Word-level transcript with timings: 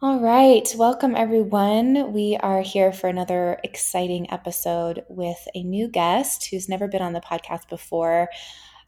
All 0.00 0.20
right, 0.20 0.72
welcome 0.76 1.16
everyone. 1.16 2.12
We 2.12 2.36
are 2.36 2.62
here 2.62 2.92
for 2.92 3.08
another 3.08 3.58
exciting 3.64 4.30
episode 4.30 5.04
with 5.08 5.48
a 5.56 5.64
new 5.64 5.88
guest 5.88 6.46
who's 6.48 6.68
never 6.68 6.86
been 6.86 7.02
on 7.02 7.14
the 7.14 7.20
podcast 7.20 7.68
before. 7.68 8.28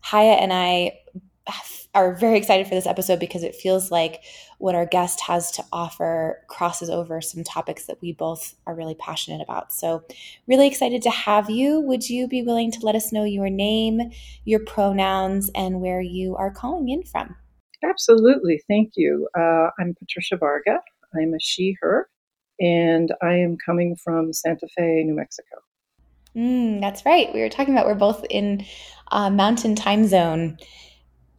Haya 0.03 0.35
and 0.35 0.53
I 0.53 1.01
are 1.97 2.15
very 2.15 2.39
excited 2.39 2.69
for 2.69 2.77
this 2.77 2.87
episode 2.87 3.19
because 3.19 3.43
it 3.43 3.57
feels 3.57 3.91
like 3.91 4.23
what 4.59 4.77
our 4.77 4.87
guest 4.87 5.21
has 5.23 5.51
to 5.51 5.65
offer 5.73 6.45
crosses 6.47 6.89
over 6.89 7.21
some 7.21 7.43
topics 7.43 7.87
that 7.87 8.01
we 8.01 8.13
both 8.13 8.55
are 8.69 8.77
really 8.77 8.95
passionate 8.95 9.43
about. 9.43 9.73
So, 9.73 10.05
really 10.47 10.69
excited 10.69 11.03
to 11.03 11.11
have 11.11 11.51
you. 11.51 11.81
Would 11.81 12.09
you 12.09 12.29
be 12.29 12.45
willing 12.45 12.71
to 12.71 12.87
let 12.87 12.95
us 12.95 13.13
know 13.13 13.25
your 13.25 13.51
name, 13.51 14.13
your 14.45 14.61
pronouns, 14.61 15.51
and 15.57 15.81
where 15.81 16.01
you 16.01 16.37
are 16.37 16.53
calling 16.53 16.89
in 16.89 17.03
from? 17.03 17.35
Absolutely. 17.83 18.63
Thank 18.69 18.93
you. 18.95 19.29
Uh, 19.37 19.71
I'm 19.81 19.97
Patricia 19.99 20.37
Varga. 20.37 20.79
I'm 21.15 21.35
a 21.35 21.41
she, 21.41 21.77
her, 21.81 22.09
and 22.61 23.13
I 23.23 23.35
am 23.35 23.57
coming 23.65 23.97
from 23.97 24.33
Santa 24.33 24.69
Fe, 24.77 25.03
New 25.05 25.15
Mexico. 25.15 25.57
Mm, 26.37 26.81
that's 26.81 27.05
right. 27.05 27.33
We 27.35 27.41
were 27.41 27.49
talking 27.49 27.75
about 27.75 27.87
we're 27.87 27.95
both 27.95 28.25
in 28.31 28.65
uh, 29.11 29.31
mountain 29.31 29.75
time 29.75 30.07
zone. 30.07 30.59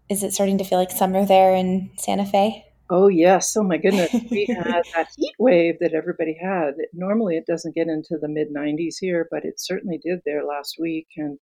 Is 0.10 0.24
it 0.24 0.34
starting 0.34 0.58
to 0.58 0.64
feel 0.64 0.78
like 0.78 0.92
summer 0.92 1.26
there 1.26 1.56
in 1.56 1.92
Santa 1.98 2.26
Fe? 2.26 2.66
Oh, 2.90 3.08
yes. 3.08 3.56
Oh, 3.56 3.64
my 3.64 3.78
goodness. 3.78 4.12
We 4.30 4.46
had 4.58 4.82
that 4.94 5.08
heat 5.16 5.34
wave 5.40 5.76
that 5.80 5.94
everybody 5.94 6.38
had. 6.42 6.74
Normally, 6.94 7.38
it 7.38 7.46
doesn't 7.46 7.76
get 7.76 7.88
into 7.88 8.18
the 8.18 8.28
mid 8.28 8.54
90s 8.54 8.96
here, 9.00 9.28
but 9.32 9.46
it 9.46 9.62
certainly 9.62 9.98
did 10.04 10.20
there 10.26 10.44
last 10.44 10.76
week. 10.78 11.08
And 11.16 11.40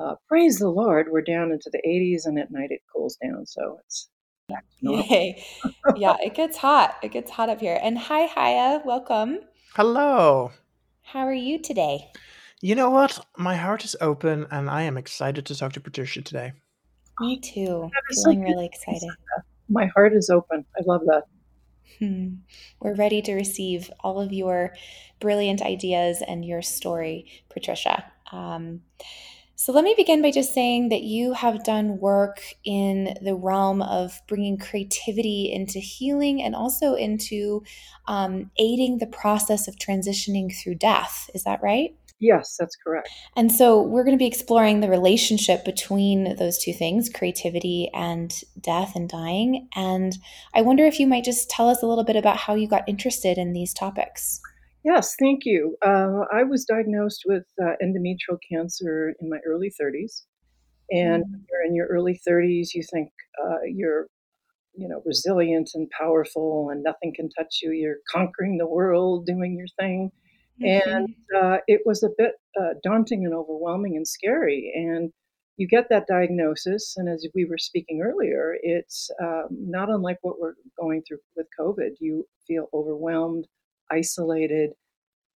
uh, 0.00 0.14
praise 0.28 0.60
the 0.60 0.68
Lord, 0.68 1.08
we're 1.10 1.22
down 1.22 1.50
into 1.50 1.70
the 1.72 1.82
80s, 1.84 2.26
and 2.26 2.38
at 2.38 2.52
night 2.52 2.70
it 2.70 2.82
cools 2.94 3.16
down. 3.20 3.44
So 3.46 3.80
it's 3.84 4.08
Yay. 4.80 5.44
yeah, 5.96 6.16
it 6.20 6.34
gets 6.34 6.56
hot. 6.56 6.96
It 7.02 7.12
gets 7.12 7.30
hot 7.30 7.48
up 7.48 7.60
here. 7.60 7.78
And 7.82 7.98
hi, 7.98 8.26
Haya. 8.26 8.80
Welcome. 8.84 9.40
Hello. 9.74 10.52
How 11.02 11.20
are 11.20 11.34
you 11.34 11.58
today? 11.58 12.10
You 12.60 12.74
know 12.74 12.90
what? 12.90 13.24
My 13.36 13.56
heart 13.56 13.84
is 13.84 13.96
open 14.00 14.46
and 14.50 14.70
I 14.70 14.82
am 14.82 14.96
excited 14.96 15.46
to 15.46 15.54
talk 15.54 15.72
to 15.74 15.80
Patricia 15.80 16.22
today. 16.22 16.52
Me 17.20 17.40
too. 17.40 17.90
Feeling 18.24 18.42
so 18.42 18.52
really 18.52 18.66
excited. 18.66 19.10
My 19.68 19.86
heart 19.86 20.14
is 20.14 20.30
open. 20.30 20.64
I 20.76 20.82
love 20.86 21.02
that. 21.06 21.24
Hmm. 21.98 22.34
We're 22.80 22.94
ready 22.94 23.20
to 23.22 23.34
receive 23.34 23.90
all 24.00 24.20
of 24.20 24.32
your 24.32 24.74
brilliant 25.20 25.62
ideas 25.62 26.22
and 26.26 26.44
your 26.44 26.62
story, 26.62 27.26
Patricia. 27.48 28.04
Um, 28.30 28.82
so 29.60 29.72
let 29.72 29.82
me 29.82 29.92
begin 29.96 30.22
by 30.22 30.30
just 30.30 30.54
saying 30.54 30.90
that 30.90 31.02
you 31.02 31.32
have 31.32 31.64
done 31.64 31.98
work 31.98 32.40
in 32.64 33.16
the 33.20 33.34
realm 33.34 33.82
of 33.82 34.22
bringing 34.28 34.56
creativity 34.56 35.50
into 35.52 35.80
healing 35.80 36.40
and 36.40 36.54
also 36.54 36.94
into 36.94 37.64
um, 38.06 38.52
aiding 38.60 38.98
the 38.98 39.08
process 39.08 39.66
of 39.66 39.74
transitioning 39.74 40.54
through 40.54 40.76
death. 40.76 41.28
Is 41.34 41.42
that 41.42 41.60
right? 41.60 41.92
Yes, 42.20 42.54
that's 42.56 42.76
correct. 42.76 43.08
And 43.34 43.50
so 43.50 43.82
we're 43.82 44.04
going 44.04 44.16
to 44.16 44.22
be 44.22 44.28
exploring 44.28 44.78
the 44.78 44.88
relationship 44.88 45.64
between 45.64 46.36
those 46.36 46.58
two 46.58 46.72
things, 46.72 47.08
creativity 47.08 47.90
and 47.92 48.32
death 48.60 48.94
and 48.94 49.08
dying. 49.08 49.68
And 49.74 50.16
I 50.54 50.62
wonder 50.62 50.84
if 50.84 51.00
you 51.00 51.08
might 51.08 51.24
just 51.24 51.50
tell 51.50 51.68
us 51.68 51.82
a 51.82 51.86
little 51.86 52.04
bit 52.04 52.16
about 52.16 52.36
how 52.36 52.54
you 52.54 52.68
got 52.68 52.88
interested 52.88 53.38
in 53.38 53.54
these 53.54 53.74
topics. 53.74 54.40
Yes, 54.88 55.16
thank 55.20 55.44
you. 55.44 55.76
Uh, 55.84 56.24
I 56.32 56.44
was 56.44 56.64
diagnosed 56.64 57.24
with 57.26 57.44
uh, 57.62 57.72
endometrial 57.84 58.38
cancer 58.50 59.14
in 59.20 59.28
my 59.28 59.36
early 59.46 59.70
30s. 59.78 60.22
And 60.90 61.24
mm. 61.24 61.40
you're 61.50 61.66
in 61.66 61.74
your 61.74 61.88
early 61.88 62.18
30s, 62.26 62.68
you 62.72 62.82
think 62.90 63.10
uh, 63.44 63.58
you're, 63.70 64.06
you 64.74 64.88
know, 64.88 65.02
resilient 65.04 65.72
and 65.74 65.90
powerful, 65.90 66.70
and 66.70 66.82
nothing 66.82 67.12
can 67.14 67.28
touch 67.28 67.58
you. 67.62 67.72
You're 67.72 67.98
conquering 68.10 68.56
the 68.56 68.66
world, 68.66 69.26
doing 69.26 69.58
your 69.58 69.66
thing, 69.78 70.10
mm-hmm. 70.58 70.90
and 70.90 71.14
uh, 71.36 71.58
it 71.66 71.82
was 71.84 72.02
a 72.02 72.08
bit 72.16 72.32
uh, 72.58 72.72
daunting 72.82 73.26
and 73.26 73.34
overwhelming 73.34 73.94
and 73.94 74.08
scary. 74.08 74.72
And 74.74 75.12
you 75.58 75.68
get 75.68 75.90
that 75.90 76.06
diagnosis, 76.06 76.94
and 76.96 77.10
as 77.10 77.26
we 77.34 77.44
were 77.44 77.58
speaking 77.58 78.00
earlier, 78.00 78.56
it's 78.62 79.10
um, 79.22 79.48
not 79.50 79.90
unlike 79.90 80.18
what 80.22 80.40
we're 80.40 80.54
going 80.80 81.02
through 81.06 81.18
with 81.36 81.46
COVID. 81.60 81.90
You 82.00 82.26
feel 82.46 82.70
overwhelmed 82.72 83.46
isolated. 83.90 84.70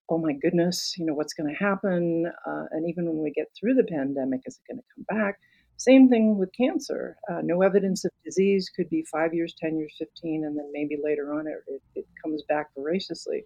Oh 0.10 0.18
my 0.18 0.34
goodness, 0.34 0.96
you 0.98 1.06
know, 1.06 1.14
what's 1.14 1.34
going 1.34 1.54
to 1.54 1.64
happen? 1.64 2.26
Uh, 2.46 2.66
and 2.72 2.90
even 2.90 3.06
when 3.06 3.24
we 3.24 3.32
get 3.32 3.48
through 3.58 3.76
the 3.76 3.84
pandemic, 3.84 4.42
is 4.46 4.58
it 4.58 4.72
going 4.72 4.80
to 4.80 4.84
come 4.96 5.18
back? 5.18 5.40
Same 5.78 6.10
thing 6.10 6.38
with 6.38 6.50
cancer. 6.56 7.18
Uh, 7.30 7.40
no 7.44 7.62
evidence 7.62 8.06
of 8.06 8.12
disease 8.24 8.70
could 8.76 8.90
be 8.90 9.04
five 9.12 9.34
years, 9.34 9.56
10 9.60 9.78
years, 9.78 9.96
15, 9.98 10.44
and 10.46 10.58
then 10.58 10.70
maybe 10.72 10.98
later 11.02 11.34
on 11.34 11.48
it, 11.48 11.56
it, 11.68 11.82
it 11.96 12.06
comes 12.24 12.44
back 12.48 12.68
voraciously. 12.76 13.46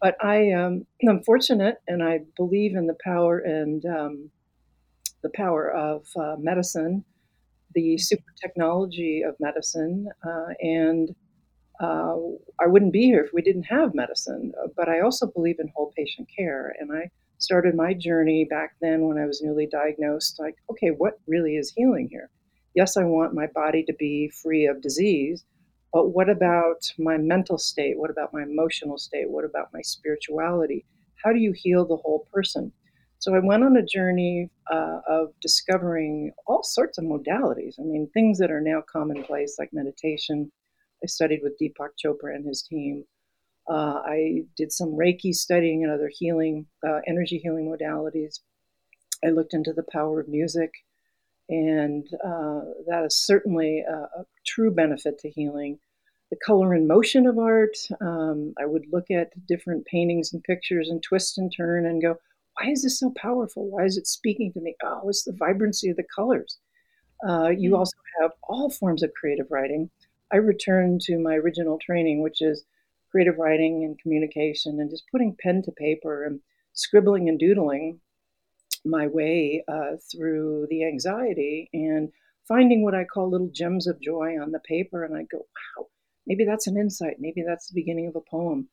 But 0.00 0.14
I, 0.22 0.52
um, 0.52 0.86
I'm 1.08 1.22
fortunate 1.24 1.76
and 1.88 2.02
I 2.02 2.20
believe 2.36 2.76
in 2.76 2.86
the 2.86 2.96
power 3.02 3.38
and 3.38 3.84
um, 3.86 4.30
the 5.22 5.30
power 5.34 5.70
of 5.72 6.06
uh, 6.16 6.36
medicine, 6.38 7.04
the 7.74 7.98
super 7.98 8.32
technology 8.40 9.22
of 9.22 9.34
medicine, 9.40 10.08
uh, 10.26 10.54
and 10.60 11.14
uh, 11.80 12.16
I 12.60 12.66
wouldn't 12.66 12.92
be 12.92 13.02
here 13.02 13.22
if 13.22 13.32
we 13.32 13.42
didn't 13.42 13.64
have 13.64 13.94
medicine. 13.94 14.52
Uh, 14.62 14.68
but 14.76 14.88
I 14.88 15.00
also 15.00 15.26
believe 15.26 15.56
in 15.58 15.70
whole 15.74 15.92
patient 15.96 16.28
care. 16.34 16.74
And 16.78 16.92
I 16.92 17.10
started 17.38 17.74
my 17.74 17.94
journey 17.94 18.46
back 18.48 18.74
then 18.80 19.02
when 19.02 19.18
I 19.18 19.26
was 19.26 19.42
newly 19.42 19.66
diagnosed 19.66 20.38
like, 20.40 20.56
okay, 20.70 20.88
what 20.88 21.20
really 21.26 21.56
is 21.56 21.72
healing 21.76 22.08
here? 22.10 22.30
Yes, 22.74 22.96
I 22.96 23.04
want 23.04 23.34
my 23.34 23.46
body 23.46 23.84
to 23.84 23.94
be 23.94 24.30
free 24.42 24.66
of 24.66 24.82
disease, 24.82 25.44
but 25.92 26.08
what 26.08 26.28
about 26.28 26.92
my 26.98 27.16
mental 27.16 27.58
state? 27.58 27.98
What 27.98 28.10
about 28.10 28.32
my 28.32 28.42
emotional 28.42 28.98
state? 28.98 29.30
What 29.30 29.44
about 29.44 29.68
my 29.72 29.80
spirituality? 29.82 30.84
How 31.24 31.32
do 31.32 31.38
you 31.38 31.52
heal 31.52 31.86
the 31.86 31.96
whole 31.96 32.26
person? 32.32 32.72
So 33.20 33.34
I 33.34 33.40
went 33.40 33.64
on 33.64 33.76
a 33.76 33.84
journey 33.84 34.50
uh, 34.70 35.00
of 35.08 35.32
discovering 35.40 36.32
all 36.46 36.62
sorts 36.62 36.98
of 36.98 37.04
modalities. 37.04 37.74
I 37.80 37.82
mean, 37.82 38.08
things 38.14 38.38
that 38.38 38.50
are 38.50 38.60
now 38.60 38.82
commonplace 38.92 39.56
like 39.58 39.70
meditation, 39.72 40.52
I 41.02 41.06
studied 41.06 41.40
with 41.42 41.58
Deepak 41.60 41.90
Chopra 42.02 42.34
and 42.34 42.46
his 42.46 42.62
team. 42.62 43.04
Uh, 43.68 44.00
I 44.04 44.42
did 44.56 44.72
some 44.72 44.92
Reiki 44.92 45.34
studying 45.34 45.84
and 45.84 45.92
other 45.92 46.10
healing, 46.12 46.66
uh, 46.86 47.00
energy 47.06 47.38
healing 47.38 47.66
modalities. 47.66 48.40
I 49.24 49.28
looked 49.28 49.52
into 49.52 49.72
the 49.72 49.84
power 49.92 50.20
of 50.20 50.28
music, 50.28 50.72
and 51.48 52.06
uh, 52.24 52.60
that 52.86 53.04
is 53.06 53.16
certainly 53.16 53.84
a, 53.88 53.92
a, 54.20 54.26
true 54.46 54.70
benefit 54.70 55.18
to 55.18 55.30
healing. 55.30 55.78
The 56.30 56.38
color 56.44 56.72
and 56.72 56.86
motion 56.86 57.26
of 57.26 57.38
art. 57.38 57.76
Um, 58.00 58.54
I 58.60 58.66
would 58.66 58.86
look 58.92 59.10
at 59.10 59.46
different 59.46 59.86
paintings 59.86 60.32
and 60.32 60.42
pictures 60.44 60.88
and 60.88 61.02
twist 61.02 61.38
and 61.38 61.52
turn 61.54 61.86
and 61.86 62.00
go, 62.00 62.16
why 62.58 62.70
is 62.70 62.82
this 62.82 62.98
so 62.98 63.12
powerful? 63.16 63.70
Why 63.70 63.84
is 63.84 63.96
it 63.96 64.06
speaking 64.06 64.52
to 64.52 64.60
me? 64.60 64.74
Oh, 64.84 65.08
it's 65.08 65.24
the 65.24 65.32
vibrancy 65.32 65.90
of 65.90 65.96
the 65.96 66.04
colors. 66.14 66.58
Uh, 67.26 67.48
you 67.48 67.72
mm. 67.72 67.78
also 67.78 67.96
have 68.20 68.32
all 68.48 68.70
forms 68.70 69.02
of 69.02 69.12
creative 69.14 69.46
writing. 69.50 69.90
I 70.32 70.36
returned 70.36 71.00
to 71.02 71.18
my 71.18 71.34
original 71.34 71.78
training, 71.78 72.22
which 72.22 72.40
is 72.40 72.64
creative 73.10 73.38
writing 73.38 73.84
and 73.84 73.98
communication, 73.98 74.80
and 74.80 74.90
just 74.90 75.04
putting 75.10 75.36
pen 75.40 75.62
to 75.62 75.72
paper 75.72 76.24
and 76.24 76.40
scribbling 76.72 77.28
and 77.28 77.38
doodling 77.38 78.00
my 78.84 79.06
way 79.06 79.64
uh, 79.68 79.96
through 80.10 80.66
the 80.70 80.84
anxiety 80.84 81.68
and 81.72 82.10
finding 82.46 82.82
what 82.82 82.94
I 82.94 83.04
call 83.04 83.30
little 83.30 83.50
gems 83.52 83.86
of 83.86 84.00
joy 84.00 84.36
on 84.40 84.52
the 84.52 84.60
paper. 84.60 85.04
And 85.04 85.16
I 85.16 85.22
go, 85.22 85.38
wow, 85.38 85.86
maybe 86.26 86.44
that's 86.44 86.66
an 86.66 86.78
insight. 86.78 87.16
Maybe 87.18 87.42
that's 87.46 87.68
the 87.68 87.74
beginning 87.74 88.08
of 88.08 88.16
a 88.16 88.30
poem. 88.30 88.68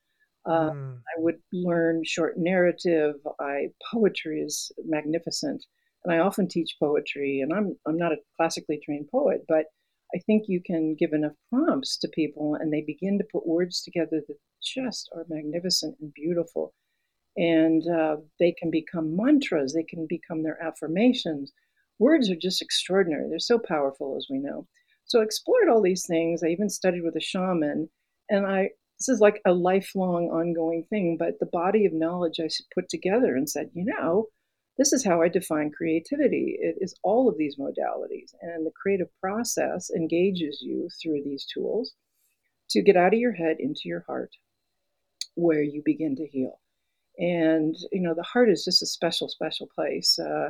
Uh, 0.45 0.72
mm. 0.72 0.97
I 0.97 1.22
would 1.22 1.39
learn 1.51 2.03
short 2.05 2.37
narrative. 2.37 3.16
I 3.39 3.69
poetry 3.91 4.41
is 4.41 4.72
magnificent, 4.85 5.66
and 6.03 6.13
I 6.13 6.19
often 6.19 6.47
teach 6.47 6.77
poetry. 6.79 7.41
And 7.41 7.51
I'm 7.51 7.75
I'm 7.87 7.97
not 7.97 8.11
a 8.11 8.17
classically 8.37 8.79
trained 8.83 9.09
poet, 9.11 9.43
but 9.47 9.66
I 10.13 10.19
think 10.19 10.43
you 10.47 10.61
can 10.63 10.95
give 10.97 11.13
enough 11.13 11.33
prompts 11.51 11.97
to 11.97 12.07
people 12.09 12.55
and 12.55 12.71
they 12.71 12.81
begin 12.81 13.17
to 13.17 13.25
put 13.31 13.47
words 13.47 13.81
together 13.81 14.21
that 14.27 14.38
just 14.61 15.09
are 15.16 15.25
magnificent 15.29 15.97
and 15.99 16.13
beautiful. 16.13 16.73
And 17.37 17.84
uh, 17.87 18.17
they 18.40 18.53
can 18.53 18.72
become 18.72 19.16
mantras, 19.16 19.73
they 19.73 19.84
can 19.84 20.05
become 20.07 20.43
their 20.43 20.61
affirmations. 20.61 21.52
Words 21.99 22.29
are 22.29 22.35
just 22.35 22.61
extraordinary. 22.61 23.28
They're 23.29 23.40
so 23.40 23.59
powerful, 23.59 24.16
as 24.17 24.28
we 24.29 24.37
know. 24.37 24.67
So 25.05 25.22
I 25.22 25.23
explored 25.23 25.69
all 25.69 25.81
these 25.81 26.05
things. 26.05 26.43
I 26.43 26.47
even 26.47 26.69
studied 26.69 27.03
with 27.03 27.16
a 27.16 27.22
shaman. 27.22 27.90
And 28.29 28.46
I, 28.46 28.69
this 28.99 29.09
is 29.09 29.19
like 29.19 29.41
a 29.46 29.53
lifelong 29.53 30.29
ongoing 30.29 30.85
thing, 30.90 31.17
but 31.17 31.40
the 31.40 31.46
body 31.46 31.85
of 31.85 31.93
knowledge 31.93 32.40
I 32.40 32.47
put 32.73 32.90
together 32.90 33.35
and 33.35 33.49
said, 33.49 33.69
you 33.73 33.85
know, 33.85 34.28
this 34.77 34.91
is 34.91 35.05
how 35.05 35.22
I 35.22 35.29
define 35.29 35.72
creativity. 35.72 36.57
It 36.59 36.77
is 36.81 36.95
all 37.03 37.29
of 37.29 37.37
these 37.37 37.57
modalities, 37.57 38.33
and 38.41 38.66
the 38.66 38.72
creative 38.72 39.09
process 39.22 39.89
engages 39.89 40.61
you 40.61 40.89
through 41.01 41.23
these 41.23 41.45
tools 41.45 41.93
to 42.69 42.81
get 42.81 42.97
out 42.97 43.13
of 43.13 43.19
your 43.19 43.33
head 43.33 43.57
into 43.59 43.83
your 43.85 44.03
heart, 44.07 44.31
where 45.35 45.63
you 45.63 45.81
begin 45.85 46.16
to 46.17 46.27
heal. 46.27 46.59
And 47.17 47.75
you 47.91 48.01
know, 48.01 48.13
the 48.13 48.23
heart 48.23 48.49
is 48.49 48.66
just 48.66 48.81
a 48.81 48.85
special, 48.85 49.29
special 49.29 49.67
place. 49.73 50.19
Uh, 50.19 50.49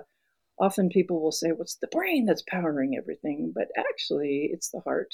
often 0.57 0.89
people 0.89 1.21
will 1.21 1.31
say, 1.31 1.51
"What's 1.51 1.77
well, 1.81 1.89
the 1.89 1.95
brain 1.95 2.25
that's 2.25 2.43
powering 2.47 2.95
everything?" 2.97 3.51
But 3.53 3.67
actually, 3.77 4.49
it's 4.51 4.69
the 4.69 4.79
heart. 4.79 5.13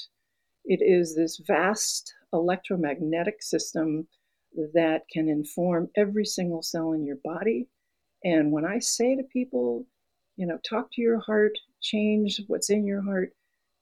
It 0.64 0.80
is 0.80 1.14
this 1.14 1.38
vast 1.38 2.14
electromagnetic 2.32 3.42
system 3.42 4.08
that 4.54 5.02
can 5.12 5.28
inform 5.28 5.90
every 5.96 6.24
single 6.24 6.62
cell 6.62 6.92
in 6.92 7.04
your 7.04 7.18
body. 7.22 7.68
And 8.24 8.52
when 8.52 8.64
I 8.64 8.78
say 8.78 9.16
to 9.16 9.22
people, 9.22 9.86
you 10.36 10.46
know, 10.46 10.58
talk 10.68 10.90
to 10.92 11.02
your 11.02 11.20
heart, 11.20 11.52
change 11.80 12.40
what's 12.46 12.70
in 12.70 12.86
your 12.86 13.02
heart, 13.02 13.32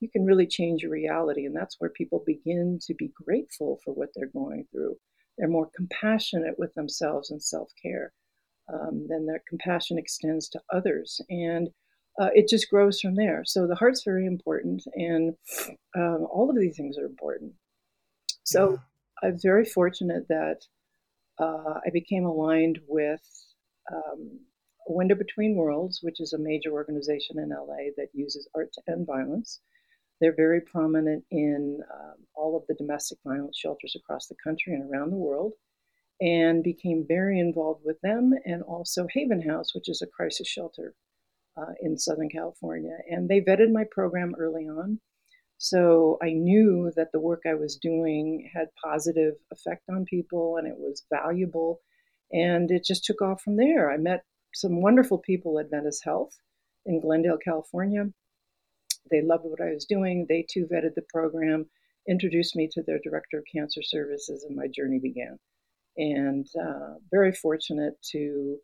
you 0.01 0.09
can 0.09 0.25
really 0.25 0.47
change 0.47 0.83
your 0.83 0.91
reality. 0.91 1.45
And 1.45 1.55
that's 1.55 1.77
where 1.79 1.91
people 1.91 2.23
begin 2.27 2.79
to 2.87 2.95
be 2.95 3.13
grateful 3.15 3.81
for 3.85 3.93
what 3.93 4.09
they're 4.15 4.27
going 4.27 4.67
through. 4.73 4.97
They're 5.37 5.49
more 5.49 5.71
compassionate 5.77 6.59
with 6.59 6.75
themselves 6.75 7.31
and 7.31 7.43
self 7.43 7.71
care. 7.81 8.13
Um, 8.73 9.07
then 9.09 9.27
their 9.27 9.43
compassion 9.49 9.99
extends 9.99 10.49
to 10.51 10.61
others. 10.73 11.21
And 11.29 11.71
uh, 12.21 12.29
it 12.35 12.49
just 12.49 12.69
grows 12.71 13.01
from 13.01 13.15
there. 13.15 13.43
So 13.45 13.67
the 13.67 13.75
heart's 13.75 14.03
very 14.05 14.27
important, 14.27 14.83
and 14.95 15.35
um, 15.97 16.27
all 16.31 16.51
of 16.51 16.59
these 16.59 16.77
things 16.77 16.99
are 16.99 17.07
important. 17.07 17.53
So 18.45 18.73
yeah. 18.73 19.29
I'm 19.29 19.39
very 19.41 19.65
fortunate 19.65 20.27
that 20.29 20.67
uh, 21.39 21.81
I 21.87 21.91
became 21.93 22.25
aligned 22.25 22.81
with 22.87 23.23
um, 23.93 24.41
Window 24.87 25.15
Between 25.15 25.57
Worlds, 25.57 26.01
which 26.03 26.21
is 26.21 26.33
a 26.33 26.39
major 26.39 26.73
organization 26.73 27.39
in 27.39 27.51
LA 27.51 27.91
that 27.97 28.09
uses 28.13 28.49
art 28.55 28.73
to 28.73 28.93
end 28.93 29.07
violence. 29.07 29.61
They're 30.21 30.35
very 30.37 30.61
prominent 30.61 31.25
in 31.31 31.81
um, 31.93 32.27
all 32.35 32.57
of 32.57 32.65
the 32.69 32.75
domestic 32.75 33.19
violence 33.25 33.57
shelters 33.57 33.97
across 33.97 34.27
the 34.27 34.37
country 34.43 34.75
and 34.75 34.91
around 34.91 35.11
the 35.11 35.17
world, 35.17 35.53
and 36.21 36.63
became 36.63 37.07
very 37.09 37.39
involved 37.39 37.83
with 37.85 38.01
them 38.03 38.33
and 38.45 38.63
also 38.63 39.07
Haven 39.11 39.49
House, 39.49 39.75
which 39.75 39.89
is 39.89 40.03
a 40.03 40.07
crisis 40.07 40.47
shelter 40.47 40.95
uh, 41.57 41.73
in 41.81 41.97
Southern 41.97 42.29
California. 42.29 42.97
And 43.09 43.29
they 43.29 43.41
vetted 43.41 43.73
my 43.73 43.85
program 43.91 44.35
early 44.39 44.65
on. 44.65 45.01
So 45.57 46.19
I 46.23 46.31
knew 46.31 46.91
that 46.97 47.13
the 47.13 47.21
work 47.21 47.43
I 47.47 47.55
was 47.55 47.77
doing 47.77 48.51
had 48.55 48.69
positive 48.83 49.35
effect 49.53 49.83
on 49.91 50.05
people 50.07 50.57
and 50.57 50.67
it 50.67 50.77
was 50.79 51.05
valuable. 51.13 51.81
And 52.33 52.71
it 52.71 52.85
just 52.85 53.05
took 53.05 53.23
off 53.23 53.43
from 53.43 53.57
there. 53.57 53.91
I 53.91 53.97
met 53.97 54.25
some 54.55 54.81
wonderful 54.81 55.19
people 55.19 55.59
at 55.59 55.71
Ventus 55.71 56.01
Health 56.03 56.37
in 56.87 57.01
Glendale, 57.01 57.39
California. 57.39 58.07
They 59.11 59.23
loved 59.23 59.45
what 59.45 59.61
I 59.61 59.73
was 59.73 59.85
doing. 59.85 60.27
They 60.29 60.47
too 60.49 60.67
vetted 60.73 60.95
the 60.95 61.05
program, 61.09 61.69
introduced 62.09 62.55
me 62.55 62.69
to 62.73 62.83
their 62.83 63.01
director 63.03 63.39
of 63.39 63.45
cancer 63.53 63.83
services, 63.83 64.45
and 64.45 64.57
my 64.57 64.67
journey 64.69 64.99
began. 65.01 65.39
And 65.97 66.47
uh, 66.61 66.95
very 67.11 67.33
fortunate 67.33 67.95
to 68.13 68.59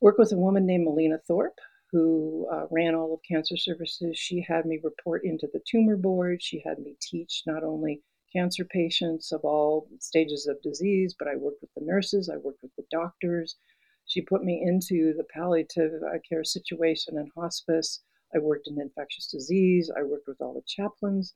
work 0.00 0.18
with 0.18 0.32
a 0.32 0.36
woman 0.36 0.64
named 0.66 0.84
Melina 0.84 1.18
Thorpe, 1.26 1.58
who 1.92 2.48
uh, 2.52 2.66
ran 2.70 2.94
all 2.94 3.14
of 3.14 3.20
cancer 3.28 3.56
services. 3.56 4.18
She 4.18 4.44
had 4.46 4.66
me 4.66 4.78
report 4.82 5.24
into 5.24 5.48
the 5.52 5.60
tumor 5.70 5.96
board. 5.96 6.42
She 6.42 6.62
had 6.64 6.78
me 6.78 6.96
teach 7.00 7.42
not 7.46 7.64
only 7.64 8.02
cancer 8.32 8.64
patients 8.64 9.32
of 9.32 9.40
all 9.44 9.88
stages 10.00 10.46
of 10.46 10.60
disease, 10.62 11.14
but 11.18 11.28
I 11.28 11.36
worked 11.36 11.60
with 11.60 11.70
the 11.76 11.84
nurses, 11.84 12.28
I 12.28 12.36
worked 12.36 12.62
with 12.62 12.74
the 12.76 12.84
doctors. 12.90 13.56
She 14.06 14.22
put 14.22 14.42
me 14.42 14.62
into 14.64 15.14
the 15.16 15.24
palliative 15.24 15.92
uh, 16.02 16.18
care 16.26 16.44
situation 16.44 17.18
and 17.18 17.30
hospice. 17.36 18.02
I 18.34 18.38
worked 18.38 18.68
in 18.68 18.80
infectious 18.80 19.26
disease. 19.26 19.90
I 19.96 20.02
worked 20.02 20.26
with 20.26 20.40
all 20.40 20.54
the 20.54 20.62
chaplains. 20.66 21.34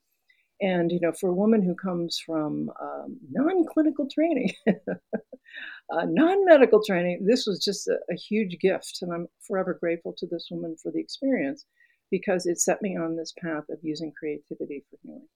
And, 0.61 0.93
you 0.93 1.01
know, 1.01 1.13
for 1.13 1.29
a 1.29 1.35
woman 1.35 1.63
who 1.63 1.75
comes 1.75 2.19
from 2.25 2.71
um, 2.81 3.19
non 3.31 3.65
clinical 3.67 4.09
training, 4.09 4.53
uh, 4.69 6.05
non 6.07 6.45
medical 6.45 6.83
training, 6.85 7.27
this 7.27 7.47
was 7.47 7.63
just 7.63 7.89
a, 7.89 7.99
a 8.11 8.15
huge 8.15 8.59
gift. 8.61 8.99
And 9.03 9.13
I'm 9.13 9.29
forever 9.47 9.77
grateful 9.79 10.15
to 10.19 10.27
this 10.27 10.49
woman 10.51 10.77
for 10.81 10.93
the 10.93 11.01
experience 11.01 11.67
because 12.11 12.47
it 12.47 12.61
set 12.61 12.81
me 12.81 12.97
on 12.97 13.17
this 13.17 13.33
path 13.43 13.65
of 13.71 13.79
using 13.83 14.13
creativity 14.17 14.85
for 14.89 14.99
healing. 15.03 15.27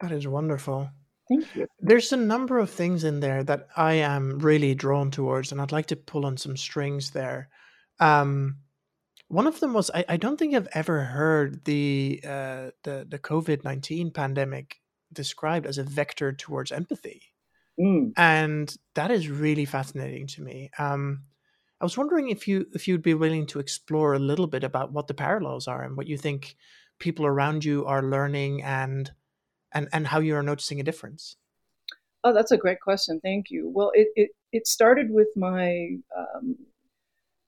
That 0.00 0.12
is 0.12 0.26
wonderful. 0.26 0.90
Thank 1.28 1.54
you. 1.54 1.66
There's 1.78 2.12
a 2.12 2.16
number 2.16 2.58
of 2.58 2.70
things 2.70 3.04
in 3.04 3.20
there 3.20 3.44
that 3.44 3.68
I 3.76 3.94
am 3.94 4.40
really 4.40 4.74
drawn 4.74 5.10
towards, 5.10 5.52
and 5.52 5.60
I'd 5.60 5.72
like 5.72 5.86
to 5.86 5.96
pull 5.96 6.26
on 6.26 6.36
some 6.36 6.56
strings 6.56 7.10
there. 7.10 7.48
Um, 8.00 8.56
one 9.28 9.46
of 9.46 9.60
them 9.60 9.72
was 9.72 9.90
I, 9.94 10.04
I 10.08 10.16
don't 10.16 10.38
think 10.38 10.54
I've 10.54 10.68
ever 10.74 11.04
heard 11.04 11.64
the 11.64 12.20
uh, 12.24 12.70
the 12.82 13.06
the 13.08 13.18
COVID 13.18 13.62
nineteen 13.62 14.10
pandemic 14.10 14.80
described 15.12 15.66
as 15.66 15.78
a 15.78 15.84
vector 15.84 16.32
towards 16.32 16.72
empathy, 16.72 17.22
mm. 17.78 18.12
and 18.16 18.74
that 18.94 19.12
is 19.12 19.28
really 19.28 19.66
fascinating 19.66 20.26
to 20.28 20.42
me. 20.42 20.70
Um, 20.78 21.22
I 21.80 21.84
was 21.84 21.96
wondering 21.96 22.28
if 22.28 22.48
you 22.48 22.66
if 22.74 22.88
you'd 22.88 23.02
be 23.02 23.14
willing 23.14 23.46
to 23.46 23.60
explore 23.60 24.14
a 24.14 24.18
little 24.18 24.48
bit 24.48 24.64
about 24.64 24.92
what 24.92 25.06
the 25.06 25.14
parallels 25.14 25.68
are 25.68 25.82
and 25.82 25.96
what 25.96 26.08
you 26.08 26.18
think 26.18 26.56
people 26.98 27.24
around 27.24 27.64
you 27.64 27.86
are 27.86 28.02
learning 28.02 28.64
and 28.64 29.12
and 29.72 29.88
and 29.92 30.06
how 30.06 30.20
you 30.20 30.34
are 30.36 30.42
noticing 30.42 30.80
a 30.80 30.84
difference. 30.84 31.36
Oh, 32.22 32.34
that's 32.34 32.52
a 32.52 32.56
great 32.58 32.80
question. 32.80 33.20
Thank 33.20 33.50
you. 33.50 33.68
Well, 33.68 33.92
it 33.94 34.08
it, 34.16 34.30
it 34.52 34.66
started 34.66 35.10
with 35.10 35.28
my 35.36 35.96
um, 36.16 36.56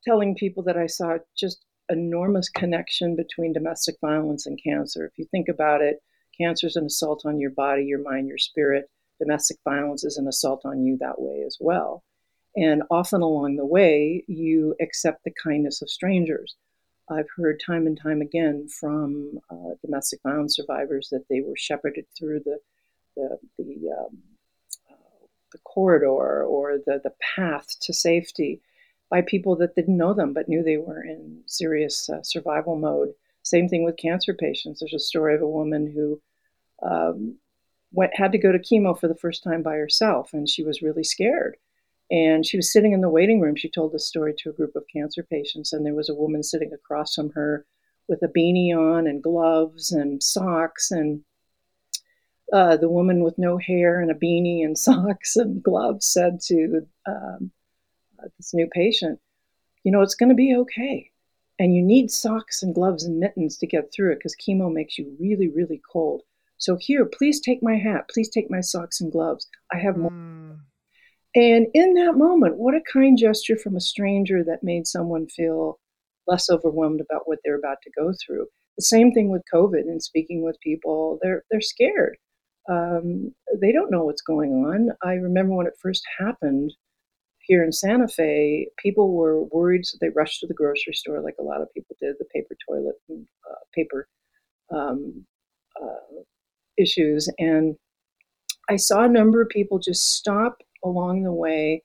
telling 0.04 0.34
people 0.34 0.62
that 0.64 0.76
I 0.76 0.86
saw 0.86 1.18
just 1.36 1.64
enormous 1.88 2.48
connection 2.48 3.16
between 3.16 3.52
domestic 3.52 3.96
violence 4.00 4.46
and 4.46 4.62
cancer. 4.62 5.04
If 5.04 5.18
you 5.18 5.26
think 5.30 5.48
about 5.48 5.82
it, 5.82 6.02
cancer 6.38 6.66
is 6.66 6.76
an 6.76 6.86
assault 6.86 7.22
on 7.24 7.38
your 7.38 7.50
body, 7.50 7.84
your 7.84 8.02
mind, 8.02 8.28
your 8.28 8.38
spirit. 8.38 8.88
Domestic 9.20 9.58
violence 9.64 10.04
is 10.04 10.16
an 10.16 10.26
assault 10.26 10.62
on 10.64 10.84
you 10.84 10.96
that 11.00 11.20
way 11.20 11.42
as 11.46 11.56
well. 11.60 12.02
And 12.56 12.82
often 12.90 13.22
along 13.22 13.56
the 13.56 13.66
way, 13.66 14.24
you 14.26 14.74
accept 14.80 15.24
the 15.24 15.32
kindness 15.42 15.80
of 15.80 15.90
strangers. 15.90 16.56
I've 17.08 17.28
heard 17.36 17.60
time 17.64 17.86
and 17.86 17.98
time 17.98 18.20
again 18.20 18.68
from 18.68 19.38
uh, 19.50 19.74
domestic 19.84 20.20
violence 20.22 20.56
survivors 20.56 21.08
that 21.10 21.28
they 21.28 21.40
were 21.40 21.56
shepherded 21.56 22.06
through 22.16 22.40
the 22.40 22.58
the 23.16 23.38
the, 23.58 23.90
um, 23.98 24.18
uh, 24.90 25.26
the 25.52 25.58
corridor 25.58 26.44
or 26.44 26.78
the 26.86 27.00
the 27.02 27.12
path 27.34 27.78
to 27.80 27.92
safety 27.92 28.60
by 29.10 29.20
people 29.20 29.56
that 29.56 29.74
didn't 29.74 29.96
know 29.96 30.14
them 30.14 30.32
but 30.32 30.48
knew 30.48 30.62
they 30.62 30.78
were 30.78 31.02
in 31.02 31.42
serious 31.46 32.08
uh, 32.08 32.22
survival 32.22 32.76
mode. 32.76 33.12
Same 33.42 33.68
thing 33.68 33.84
with 33.84 33.96
cancer 33.96 34.34
patients. 34.34 34.80
There's 34.80 34.94
a 34.94 34.98
story 34.98 35.34
of 35.34 35.42
a 35.42 35.48
woman 35.48 35.92
who 35.92 36.20
um, 36.82 37.36
went 37.92 38.14
had 38.14 38.32
to 38.32 38.38
go 38.38 38.52
to 38.52 38.58
chemo 38.58 38.98
for 38.98 39.08
the 39.08 39.16
first 39.16 39.42
time 39.42 39.62
by 39.62 39.76
herself, 39.76 40.32
and 40.32 40.48
she 40.48 40.62
was 40.62 40.82
really 40.82 41.04
scared. 41.04 41.56
And 42.12 42.44
she 42.44 42.58
was 42.58 42.70
sitting 42.70 42.92
in 42.92 43.00
the 43.00 43.08
waiting 43.08 43.40
room. 43.40 43.56
She 43.56 43.70
told 43.70 43.92
this 43.92 44.06
story 44.06 44.34
to 44.38 44.50
a 44.50 44.52
group 44.52 44.76
of 44.76 44.84
cancer 44.94 45.22
patients, 45.22 45.72
and 45.72 45.84
there 45.84 45.94
was 45.94 46.10
a 46.10 46.14
woman 46.14 46.42
sitting 46.42 46.70
across 46.72 47.14
from 47.14 47.30
her 47.30 47.64
with 48.06 48.22
a 48.22 48.28
beanie 48.28 48.76
on 48.76 49.06
and 49.06 49.22
gloves 49.22 49.92
and 49.92 50.22
socks 50.22 50.90
and 50.90 51.24
uh, 52.52 52.76
the 52.76 52.90
woman 52.90 53.24
with 53.24 53.38
no 53.38 53.56
hair 53.56 53.98
and 53.98 54.10
a 54.10 54.14
beanie 54.14 54.62
and 54.62 54.76
socks 54.88 55.36
and 55.36 55.62
gloves 55.62 56.06
said 56.06 56.38
to 56.42 56.86
um, 57.06 57.50
uh, 58.22 58.28
this 58.36 58.52
new 58.52 58.68
patient, 58.74 59.18
you 59.82 59.90
know, 59.90 60.02
it's 60.02 60.14
going 60.14 60.28
to 60.28 60.34
be 60.34 60.54
okay. 60.54 61.10
And 61.58 61.74
you 61.74 61.82
need 61.82 62.10
socks 62.10 62.62
and 62.62 62.74
gloves 62.74 63.04
and 63.04 63.20
mittens 63.20 63.56
to 63.58 63.66
get 63.66 63.90
through 63.90 64.12
it 64.12 64.16
because 64.16 64.36
chemo 64.36 64.70
makes 64.70 64.98
you 64.98 65.16
really, 65.18 65.48
really 65.48 65.80
cold. 65.90 66.22
So 66.58 66.76
here, 66.78 67.06
please 67.06 67.40
take 67.40 67.62
my 67.62 67.76
hat. 67.76 68.10
Please 68.12 68.28
take 68.28 68.50
my 68.50 68.60
socks 68.60 69.00
and 69.00 69.10
gloves. 69.10 69.48
I 69.72 69.78
have 69.78 69.96
more. 69.96 70.10
Mm. 70.10 70.41
And 71.34 71.66
in 71.72 71.94
that 71.94 72.16
moment, 72.16 72.58
what 72.58 72.74
a 72.74 72.80
kind 72.92 73.16
gesture 73.16 73.56
from 73.56 73.76
a 73.76 73.80
stranger 73.80 74.44
that 74.44 74.62
made 74.62 74.86
someone 74.86 75.26
feel 75.28 75.78
less 76.26 76.50
overwhelmed 76.50 77.00
about 77.00 77.22
what 77.26 77.38
they're 77.44 77.58
about 77.58 77.78
to 77.82 77.90
go 77.96 78.12
through. 78.24 78.46
The 78.76 78.84
same 78.84 79.12
thing 79.12 79.30
with 79.30 79.42
COVID 79.52 79.80
and 79.80 80.02
speaking 80.02 80.42
with 80.42 80.60
people, 80.60 81.18
they're 81.22 81.42
they're 81.50 81.60
scared. 81.60 82.16
Um, 82.70 83.34
they 83.60 83.72
don't 83.72 83.90
know 83.90 84.04
what's 84.04 84.22
going 84.22 84.52
on. 84.52 84.90
I 85.02 85.14
remember 85.14 85.54
when 85.54 85.66
it 85.66 85.74
first 85.82 86.02
happened, 86.18 86.72
here 87.42 87.64
in 87.64 87.72
Santa 87.72 88.08
Fe, 88.08 88.68
people 88.78 89.12
were 89.14 89.44
worried, 89.44 89.84
so 89.84 89.98
they 90.00 90.10
rushed 90.10 90.40
to 90.40 90.46
the 90.46 90.54
grocery 90.54 90.94
store, 90.94 91.20
like 91.20 91.34
a 91.40 91.42
lot 91.42 91.60
of 91.60 91.72
people 91.74 91.96
did, 92.00 92.14
the 92.18 92.24
paper 92.26 92.54
toilet 92.68 92.94
and 93.08 93.26
uh, 93.50 93.56
paper 93.74 94.08
um, 94.72 95.26
uh, 95.82 96.22
issues. 96.78 97.28
And 97.38 97.76
I 98.70 98.76
saw 98.76 99.04
a 99.04 99.08
number 99.08 99.42
of 99.42 99.48
people 99.48 99.78
just 99.78 100.14
stop 100.14 100.58
along 100.84 101.22
the 101.22 101.32
way 101.32 101.82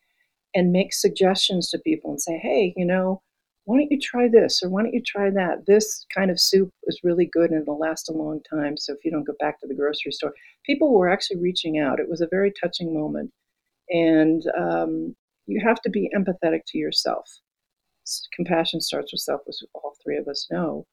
and 0.56 0.72
make 0.72 0.94
suggestions 0.94 1.70
to 1.70 1.80
people 1.80 2.12
and 2.12 2.22
say, 2.22 2.38
hey, 2.38 2.74
you 2.76 2.86
know, 2.86 3.22
why 3.66 3.78
don't 3.78 3.92
you 3.92 4.00
try 4.00 4.30
this 4.30 4.64
or 4.64 4.70
why 4.70 4.82
don't 4.82 4.94
you 4.94 5.04
try 5.06 5.30
that? 5.30 5.66
This 5.68 6.06
kind 6.16 6.32
of 6.32 6.40
soup 6.40 6.72
is 6.84 7.02
really 7.04 7.26
good 7.26 7.52
and 7.52 7.62
it'll 7.62 7.78
last 7.78 8.10
a 8.10 8.14
long 8.14 8.42
time. 8.50 8.78
So 8.78 8.94
if 8.94 9.04
you 9.04 9.12
don't 9.12 9.26
go 9.26 9.34
back 9.40 9.60
to 9.60 9.68
the 9.68 9.76
grocery 9.76 10.14
store, 10.14 10.34
people 10.66 10.94
were 10.94 11.10
actually 11.10 11.42
reaching 11.42 11.78
out. 11.78 12.00
It 12.00 12.10
was 12.10 12.22
a 12.22 12.30
very 12.32 12.54
touching 12.62 12.94
moment. 12.94 13.32
And 13.90 14.44
um, 14.58 15.16
you 15.48 15.62
have 15.66 15.82
to 15.82 15.90
be 15.90 16.10
empathetic 16.16 16.62
to 16.68 16.78
yourself. 16.78 17.30
Compassion 18.34 18.80
starts 18.80 19.12
with 19.12 19.20
self, 19.20 19.42
as 19.50 19.62
all 19.74 19.96
three 20.02 20.18
of 20.18 20.30
us 20.30 20.48
know. 20.50 20.86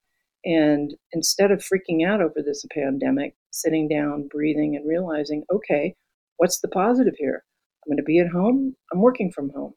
And 0.44 0.94
instead 1.12 1.52
of 1.52 1.64
freaking 1.64 2.06
out 2.06 2.20
over 2.20 2.42
this 2.42 2.64
pandemic, 2.72 3.36
sitting 3.50 3.88
down, 3.88 4.28
breathing, 4.28 4.74
and 4.76 4.86
realizing, 4.86 5.44
okay, 5.50 5.94
what's 6.38 6.60
the 6.60 6.68
positive 6.68 7.14
here? 7.16 7.44
I'm 7.86 7.90
going 7.92 7.98
to 7.98 8.04
be 8.04 8.20
at 8.20 8.28
home. 8.28 8.76
I'm 8.92 9.00
working 9.02 9.32
from 9.32 9.50
home. 9.50 9.74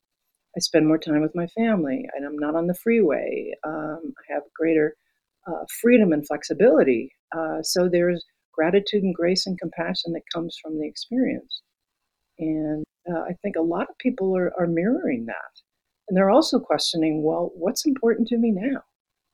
I 0.58 0.60
spend 0.62 0.88
more 0.88 0.98
time 1.00 1.22
with 1.22 1.36
my 1.36 1.48
family, 1.48 2.06
and 2.16 2.26
I'm 2.26 2.38
not 2.38 2.56
on 2.56 2.68
the 2.68 2.76
freeway. 2.76 3.54
Um, 3.66 4.02
I 4.30 4.34
have 4.34 4.44
greater 4.56 4.96
uh, 5.48 5.66
freedom 5.82 6.14
and 6.14 6.28
flexibility 6.28 7.12
Uh, 7.38 7.62
so 7.64 7.90
there's 7.90 8.26
gratitude 8.54 9.04
and 9.04 9.16
grace 9.16 9.48
and 9.48 9.60
compassion 9.60 10.14
that 10.14 10.24
comes 10.34 10.58
from 10.62 10.80
the 10.80 10.88
experience. 10.88 11.62
And 12.40 12.86
uh, 13.12 13.22
I 13.22 13.34
think 13.42 13.56
a 13.58 13.62
lot 13.62 13.90
of 13.90 13.98
people 14.00 14.36
are, 14.38 14.54
are 14.60 14.68
mirroring 14.68 15.26
that. 15.28 15.54
And 16.08 16.18
they're 16.18 16.30
also 16.32 16.60
questioning, 16.60 17.24
well, 17.24 17.52
what's 17.56 17.86
important 17.86 18.28
to 18.30 18.38
me 18.38 18.52
now? 18.52 18.82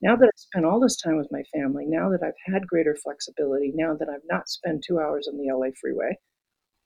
Now 0.02 0.16
that 0.18 0.26
I've 0.26 0.32
spent 0.40 0.66
all 0.66 0.80
this 0.80 0.98
time 1.02 1.18
with 1.18 1.30
my 1.32 1.44
family, 1.54 1.86
now 1.88 2.10
that 2.12 2.24
I've 2.24 2.54
had 2.54 2.68
greater 2.68 2.96
flexibility, 3.04 3.72
now 3.76 3.96
that 4.00 4.10
I've 4.10 4.28
not 4.30 4.50
spent 4.50 4.84
two 4.88 5.00
hours 5.00 5.28
on 5.32 5.38
the 5.38 5.54
LA 5.54 5.70
freeway, 5.82 6.18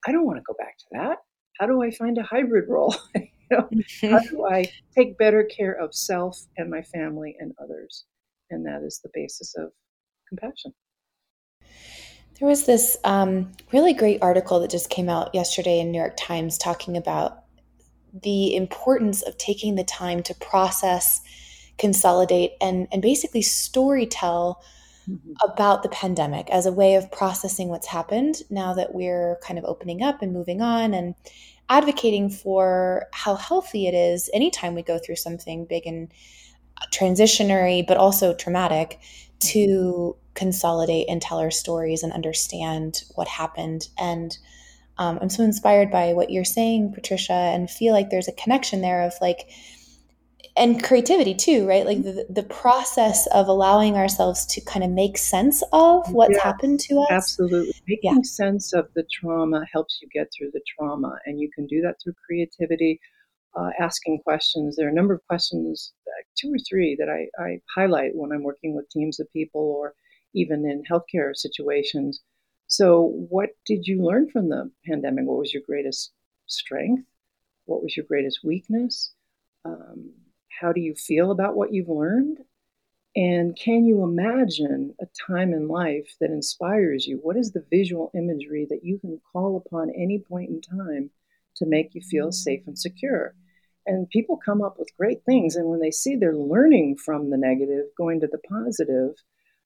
I 0.07 0.11
don't 0.11 0.25
want 0.25 0.37
to 0.39 0.43
go 0.47 0.55
back 0.59 0.77
to 0.79 0.85
that. 0.93 1.17
How 1.59 1.65
do 1.65 1.81
I 1.81 1.91
find 1.91 2.17
a 2.17 2.23
hybrid 2.23 2.69
role? 2.69 2.95
you 3.15 3.27
know, 3.51 3.69
how 4.01 4.19
do 4.19 4.45
I 4.45 4.65
take 4.95 5.17
better 5.17 5.43
care 5.43 5.73
of 5.73 5.95
self 5.95 6.39
and 6.57 6.69
my 6.69 6.81
family 6.81 7.35
and 7.39 7.53
others? 7.61 8.05
And 8.49 8.65
that 8.65 8.83
is 8.83 8.99
the 9.03 9.09
basis 9.13 9.55
of 9.57 9.71
compassion. 10.29 10.73
There 12.39 12.47
was 12.47 12.65
this 12.65 12.97
um, 13.03 13.51
really 13.73 13.93
great 13.93 14.21
article 14.21 14.59
that 14.59 14.69
just 14.69 14.91
came 14.91 15.09
out 15.09 15.33
yesterday 15.33 15.79
in 15.79 15.91
New 15.91 15.97
York 15.97 16.15
Times 16.17 16.57
talking 16.57 16.95
about 16.95 17.43
the 18.13 18.55
importance 18.55 19.23
of 19.23 19.37
taking 19.37 19.75
the 19.75 19.83
time 19.83 20.21
to 20.23 20.35
process, 20.35 21.21
consolidate, 21.79 22.51
and, 22.61 22.87
and 22.91 23.01
basically 23.01 23.41
story 23.41 24.05
tell 24.05 24.61
mm-hmm. 25.09 25.31
about 25.43 25.83
the 25.83 25.89
pandemic 25.89 26.49
as 26.49 26.65
a 26.65 26.71
way 26.71 26.95
of 26.95 27.11
processing 27.11 27.69
what's 27.69 27.87
happened 27.87 28.41
now 28.49 28.73
that 28.73 28.93
we're 28.93 29.37
kind 29.43 29.57
of 29.59 29.65
opening 29.65 30.01
up 30.01 30.21
and 30.21 30.33
moving 30.33 30.61
on 30.61 30.93
and 30.93 31.15
advocating 31.69 32.29
for 32.29 33.07
how 33.11 33.35
healthy 33.35 33.87
it 33.87 33.93
is 33.93 34.29
anytime 34.33 34.73
we 34.73 34.81
go 34.81 34.97
through 34.97 35.15
something 35.15 35.65
big 35.65 35.85
and 35.85 36.11
transitionary, 36.93 37.85
but 37.85 37.97
also 37.97 38.33
traumatic 38.33 38.99
to 39.39 40.15
consolidate 40.33 41.07
and 41.09 41.21
tell 41.21 41.39
our 41.39 41.51
stories 41.51 42.03
and 42.03 42.13
understand 42.13 43.03
what 43.15 43.27
happened. 43.27 43.87
And 43.97 44.37
um, 44.97 45.19
I'm 45.21 45.29
so 45.29 45.43
inspired 45.43 45.91
by 45.91 46.13
what 46.13 46.31
you're 46.31 46.45
saying, 46.45 46.93
Patricia, 46.93 47.33
and 47.33 47.69
feel 47.69 47.93
like 47.93 48.09
there's 48.09 48.27
a 48.27 48.33
connection 48.33 48.81
there 48.81 49.03
of 49.03 49.13
like, 49.21 49.49
and 50.57 50.83
creativity 50.83 51.35
too, 51.35 51.67
right? 51.67 51.85
Like 51.85 52.03
the, 52.03 52.25
the 52.29 52.43
process 52.43 53.27
of 53.27 53.47
allowing 53.47 53.95
ourselves 53.95 54.45
to 54.47 54.61
kind 54.61 54.83
of 54.83 54.89
make 54.89 55.17
sense 55.17 55.63
of 55.71 56.11
what's 56.11 56.33
yes, 56.33 56.43
happened 56.43 56.79
to 56.81 56.99
us. 57.01 57.07
Absolutely. 57.11 57.73
Making 57.87 58.15
yeah. 58.15 58.21
sense 58.23 58.73
of 58.73 58.87
the 58.95 59.05
trauma 59.11 59.65
helps 59.71 59.99
you 60.01 60.09
get 60.11 60.29
through 60.35 60.49
the 60.53 60.61
trauma. 60.75 61.15
And 61.25 61.39
you 61.39 61.49
can 61.53 61.67
do 61.67 61.81
that 61.81 61.95
through 62.03 62.13
creativity, 62.25 62.99
uh, 63.55 63.69
asking 63.79 64.19
questions. 64.23 64.75
There 64.75 64.87
are 64.87 64.91
a 64.91 64.95
number 64.95 65.13
of 65.13 65.25
questions, 65.27 65.93
two 66.39 66.53
or 66.53 66.59
three, 66.67 66.95
that 66.99 67.09
I, 67.09 67.27
I 67.41 67.59
highlight 67.75 68.11
when 68.15 68.31
I'm 68.31 68.43
working 68.43 68.75
with 68.75 68.89
teams 68.89 69.19
of 69.19 69.31
people 69.33 69.61
or 69.61 69.93
even 70.33 70.65
in 70.65 70.83
healthcare 70.89 71.35
situations. 71.35 72.21
So, 72.67 73.13
what 73.29 73.51
did 73.65 73.87
you 73.87 74.03
learn 74.03 74.29
from 74.29 74.49
the 74.49 74.69
pandemic? 74.85 75.25
What 75.25 75.39
was 75.39 75.53
your 75.53 75.63
greatest 75.65 76.11
strength? 76.47 77.03
What 77.65 77.81
was 77.81 77.95
your 77.95 78.05
greatest 78.05 78.39
weakness? 78.43 79.13
Um, 79.63 80.11
how 80.59 80.71
do 80.71 80.81
you 80.81 80.95
feel 80.95 81.31
about 81.31 81.55
what 81.55 81.73
you've 81.73 81.89
learned? 81.89 82.39
And 83.15 83.57
can 83.57 83.85
you 83.85 84.03
imagine 84.03 84.93
a 85.01 85.07
time 85.27 85.51
in 85.51 85.67
life 85.67 86.15
that 86.21 86.29
inspires 86.29 87.07
you? 87.07 87.17
What 87.21 87.35
is 87.35 87.51
the 87.51 87.65
visual 87.71 88.11
imagery 88.15 88.67
that 88.69 88.83
you 88.83 88.99
can 88.99 89.19
call 89.33 89.57
upon 89.57 89.89
any 89.89 90.19
point 90.19 90.49
in 90.49 90.61
time 90.61 91.09
to 91.55 91.65
make 91.65 91.95
you 91.95 92.01
feel 92.01 92.27
mm-hmm. 92.27 92.31
safe 92.31 92.61
and 92.67 92.77
secure? 92.77 93.33
And 93.87 94.09
people 94.09 94.37
come 94.37 94.61
up 94.61 94.77
with 94.77 94.95
great 94.97 95.23
things. 95.25 95.55
And 95.55 95.67
when 95.67 95.79
they 95.79 95.91
see 95.91 96.15
they're 96.15 96.35
learning 96.35 96.97
from 96.97 97.29
the 97.29 97.37
negative, 97.37 97.85
going 97.97 98.19
to 98.19 98.27
the 98.27 98.37
positive, 98.49 99.15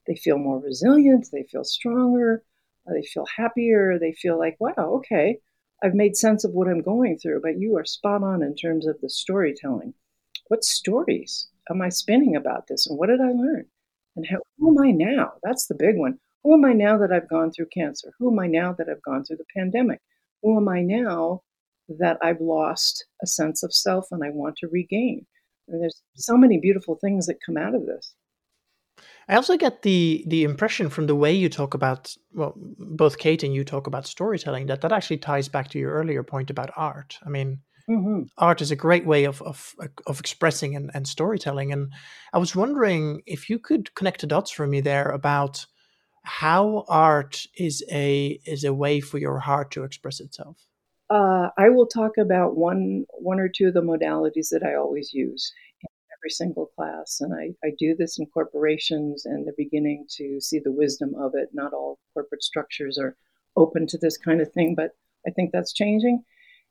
they 0.06 0.14
feel 0.14 0.38
more 0.38 0.58
resilient, 0.58 1.28
they 1.32 1.42
feel 1.42 1.64
stronger, 1.64 2.42
uh, 2.88 2.94
they 2.94 3.02
feel 3.02 3.26
happier, 3.36 3.98
they 3.98 4.12
feel 4.12 4.38
like, 4.38 4.56
wow, 4.60 4.74
okay, 4.78 5.38
I've 5.82 5.94
made 5.94 6.16
sense 6.16 6.44
of 6.44 6.52
what 6.52 6.68
I'm 6.68 6.82
going 6.82 7.18
through. 7.18 7.40
But 7.42 7.58
you 7.58 7.76
are 7.76 7.84
spot 7.84 8.22
on 8.22 8.42
in 8.42 8.54
terms 8.54 8.86
of 8.86 9.00
the 9.02 9.10
storytelling. 9.10 9.94
What 10.52 10.64
stories 10.64 11.48
am 11.70 11.80
I 11.80 11.88
spinning 11.88 12.36
about 12.36 12.66
this? 12.66 12.86
And 12.86 12.98
what 12.98 13.06
did 13.06 13.22
I 13.22 13.32
learn? 13.32 13.64
And 14.16 14.26
how, 14.30 14.36
who 14.58 14.68
am 14.68 14.84
I 14.84 14.90
now? 14.90 15.32
That's 15.42 15.66
the 15.66 15.74
big 15.74 15.96
one. 15.96 16.18
Who 16.44 16.52
am 16.52 16.66
I 16.66 16.74
now 16.74 16.98
that 16.98 17.10
I've 17.10 17.30
gone 17.30 17.52
through 17.52 17.68
cancer? 17.72 18.12
Who 18.18 18.30
am 18.30 18.38
I 18.38 18.48
now 18.48 18.74
that 18.74 18.86
I've 18.90 19.02
gone 19.02 19.24
through 19.24 19.38
the 19.38 19.46
pandemic? 19.56 20.00
Who 20.42 20.58
am 20.58 20.68
I 20.68 20.82
now 20.82 21.40
that 21.88 22.18
I've 22.22 22.42
lost 22.42 23.06
a 23.22 23.26
sense 23.26 23.62
of 23.62 23.72
self 23.72 24.08
and 24.10 24.22
I 24.22 24.28
want 24.28 24.56
to 24.58 24.68
regain. 24.68 25.24
And 25.68 25.80
there's 25.80 26.02
so 26.16 26.36
many 26.36 26.60
beautiful 26.60 26.98
things 27.00 27.24
that 27.28 27.38
come 27.46 27.56
out 27.56 27.74
of 27.74 27.86
this. 27.86 28.14
I 29.30 29.36
also 29.36 29.56
get 29.56 29.80
the 29.80 30.22
the 30.26 30.44
impression 30.44 30.90
from 30.90 31.06
the 31.06 31.16
way 31.16 31.32
you 31.32 31.48
talk 31.48 31.72
about 31.72 32.14
well, 32.34 32.52
both 32.78 33.16
Kate 33.16 33.42
and 33.42 33.54
you 33.54 33.64
talk 33.64 33.86
about 33.86 34.06
storytelling 34.06 34.66
that 34.66 34.82
that 34.82 34.92
actually 34.92 35.16
ties 35.16 35.48
back 35.48 35.68
to 35.68 35.78
your 35.78 35.92
earlier 35.92 36.22
point 36.22 36.50
about 36.50 36.70
art. 36.76 37.18
I 37.24 37.30
mean, 37.30 37.60
mm-hmm. 37.88 38.22
art 38.38 38.60
is 38.60 38.70
a 38.70 38.76
great 38.76 39.06
way 39.06 39.24
of 39.24 39.42
of 39.42 39.74
of 40.06 40.20
expressing 40.20 40.76
and, 40.76 40.90
and 40.94 41.06
storytelling. 41.06 41.72
And 41.72 41.92
I 42.32 42.38
was 42.38 42.56
wondering 42.56 43.22
if 43.26 43.50
you 43.50 43.58
could 43.58 43.94
connect 43.94 44.20
the 44.20 44.26
dots 44.26 44.50
for 44.50 44.66
me 44.66 44.80
there 44.80 45.10
about 45.10 45.66
how 46.22 46.84
art 46.88 47.46
is 47.56 47.84
a 47.90 48.40
is 48.46 48.64
a 48.64 48.74
way 48.74 49.00
for 49.00 49.18
your 49.18 49.38
heart 49.38 49.70
to 49.72 49.84
express 49.84 50.20
itself. 50.20 50.66
Uh, 51.10 51.50
I 51.58 51.68
will 51.68 51.86
talk 51.86 52.16
about 52.18 52.56
one 52.56 53.04
one 53.10 53.40
or 53.40 53.48
two 53.48 53.68
of 53.68 53.74
the 53.74 53.82
modalities 53.82 54.48
that 54.50 54.62
I 54.64 54.74
always 54.74 55.12
use 55.12 55.52
in 55.82 55.88
every 56.18 56.30
single 56.30 56.66
class, 56.66 57.20
and 57.20 57.34
I, 57.34 57.66
I 57.66 57.72
do 57.78 57.94
this 57.94 58.18
in 58.18 58.26
corporations, 58.26 59.26
and 59.26 59.44
they're 59.44 59.54
beginning 59.56 60.06
to 60.16 60.40
see 60.40 60.58
the 60.58 60.72
wisdom 60.72 61.14
of 61.18 61.32
it. 61.34 61.50
Not 61.52 61.72
all 61.72 61.98
corporate 62.14 62.42
structures 62.42 62.98
are 62.98 63.16
open 63.56 63.86
to 63.88 63.98
this 63.98 64.16
kind 64.16 64.40
of 64.40 64.52
thing, 64.52 64.74
but 64.74 64.92
I 65.26 65.30
think 65.30 65.50
that's 65.52 65.72
changing. 65.72 66.24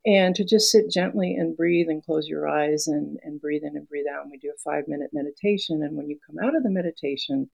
And 0.06 0.34
to 0.36 0.44
just 0.44 0.72
sit 0.72 0.90
gently 0.90 1.36
and 1.36 1.56
breathe 1.56 1.88
and 1.88 2.04
close 2.04 2.28
your 2.28 2.48
eyes 2.48 2.88
and, 2.88 3.20
and 3.24 3.40
breathe 3.40 3.64
in 3.64 3.78
and 3.78 3.88
breathe 3.88 4.08
out. 4.12 4.24
And 4.24 4.32
we 4.32 4.38
do 4.38 4.52
a 4.56 4.60
five 4.60 4.88
minute 4.88 5.12
meditation. 5.14 5.84
And 5.84 5.96
when 5.96 6.10
you 6.10 6.18
come 6.26 6.44
out 6.44 6.56
of 6.56 6.64
the 6.64 6.72
meditation, 6.72 7.50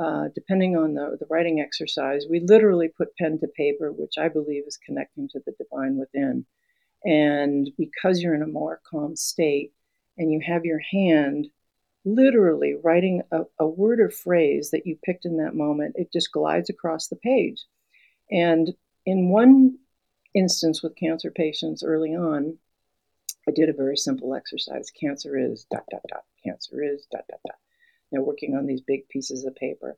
uh, 0.00 0.28
depending 0.34 0.76
on 0.76 0.94
the, 0.94 1.16
the 1.18 1.26
writing 1.28 1.60
exercise, 1.60 2.24
we 2.30 2.40
literally 2.40 2.88
put 2.88 3.16
pen 3.16 3.38
to 3.40 3.48
paper, 3.48 3.92
which 3.92 4.14
I 4.16 4.28
believe 4.28 4.62
is 4.66 4.78
connecting 4.78 5.28
to 5.30 5.40
the 5.44 5.52
divine 5.58 5.96
within. 5.96 6.46
And 7.04 7.70
because 7.76 8.20
you're 8.20 8.34
in 8.34 8.42
a 8.42 8.46
more 8.46 8.80
calm 8.88 9.16
state 9.16 9.72
and 10.16 10.30
you 10.30 10.40
have 10.46 10.64
your 10.64 10.78
hand 10.78 11.48
literally 12.04 12.74
writing 12.82 13.22
a, 13.32 13.42
a 13.58 13.66
word 13.66 14.00
or 14.00 14.10
phrase 14.10 14.70
that 14.70 14.86
you 14.86 14.96
picked 15.04 15.24
in 15.24 15.36
that 15.38 15.54
moment, 15.54 15.96
it 15.96 16.12
just 16.12 16.32
glides 16.32 16.70
across 16.70 17.08
the 17.08 17.16
page. 17.16 17.64
And 18.30 18.72
in 19.04 19.28
one 19.28 19.78
instance 20.34 20.82
with 20.82 20.96
cancer 20.96 21.30
patients 21.30 21.82
early 21.82 22.14
on, 22.14 22.58
I 23.48 23.50
did 23.50 23.68
a 23.68 23.74
very 23.74 23.96
simple 23.96 24.34
exercise. 24.34 24.90
Cancer 24.90 25.36
is 25.36 25.66
dot, 25.70 25.84
dot, 25.90 26.02
dot. 26.08 26.24
Cancer 26.44 26.82
is 26.82 27.06
dot, 27.10 27.24
dot, 27.28 27.40
dot. 27.46 27.56
They're 28.10 28.22
working 28.22 28.54
on 28.54 28.66
these 28.66 28.80
big 28.80 29.08
pieces 29.08 29.44
of 29.44 29.56
paper. 29.56 29.96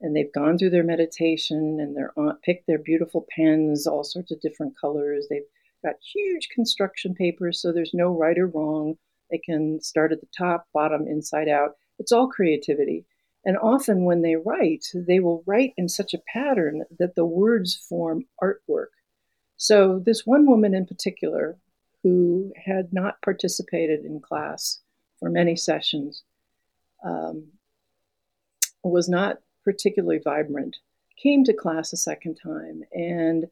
And 0.00 0.14
they've 0.14 0.32
gone 0.32 0.58
through 0.58 0.70
their 0.70 0.84
meditation 0.84 1.78
and 1.80 1.96
they're 1.96 2.12
on, 2.16 2.36
picked 2.44 2.66
their 2.66 2.78
beautiful 2.78 3.26
pens, 3.34 3.86
all 3.86 4.04
sorts 4.04 4.30
of 4.30 4.40
different 4.40 4.78
colors. 4.78 5.26
They've 5.28 5.42
got 5.84 5.94
huge 6.14 6.48
construction 6.54 7.14
papers, 7.14 7.60
so 7.60 7.72
there's 7.72 7.94
no 7.94 8.08
right 8.16 8.38
or 8.38 8.48
wrong. 8.48 8.96
They 9.30 9.38
can 9.38 9.80
start 9.80 10.12
at 10.12 10.20
the 10.20 10.28
top, 10.36 10.66
bottom, 10.72 11.06
inside 11.06 11.48
out. 11.48 11.76
It's 11.98 12.12
all 12.12 12.28
creativity. 12.28 13.06
And 13.44 13.56
often 13.58 14.04
when 14.04 14.22
they 14.22 14.36
write, 14.36 14.86
they 14.94 15.20
will 15.20 15.42
write 15.46 15.72
in 15.76 15.88
such 15.88 16.14
a 16.14 16.22
pattern 16.32 16.84
that 16.98 17.14
the 17.14 17.26
words 17.26 17.74
form 17.88 18.24
artwork. 18.42 18.88
So, 19.64 19.98
this 19.98 20.26
one 20.26 20.44
woman 20.44 20.74
in 20.74 20.84
particular, 20.84 21.56
who 22.02 22.52
had 22.54 22.92
not 22.92 23.22
participated 23.22 24.04
in 24.04 24.20
class 24.20 24.80
for 25.18 25.30
many 25.30 25.56
sessions, 25.56 26.22
um, 27.02 27.46
was 28.82 29.08
not 29.08 29.38
particularly 29.64 30.20
vibrant, 30.22 30.76
came 31.16 31.44
to 31.44 31.54
class 31.54 31.94
a 31.94 31.96
second 31.96 32.34
time 32.34 32.84
and 32.92 33.46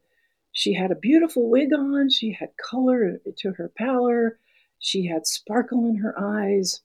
she 0.53 0.75
had 0.75 0.91
a 0.91 0.97
beautiful 0.97 1.49
wig 1.49 1.73
on. 1.73 2.11
She 2.11 2.31
had 2.31 2.59
color 2.59 3.19
to 3.39 3.53
her 3.53 3.71
pallor. 3.71 4.39
She 4.81 5.07
had 5.07 5.27
sparkle 5.27 5.87
in 5.87 5.97
her 5.97 6.15
eyes. 6.21 6.83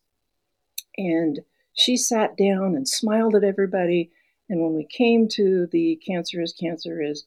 And 0.98 1.42
she 1.74 1.98
sat 1.98 2.38
down 2.38 2.78
and 2.78 2.88
smiled 2.88 3.36
at 3.36 3.44
everybody. 3.44 4.10
And 4.48 4.62
when 4.62 4.74
we 4.74 4.86
came 4.86 5.28
to 5.32 5.68
the 5.70 5.98
cancer 5.98 6.42
is, 6.42 6.54
cancer 6.54 7.02
is, 7.02 7.26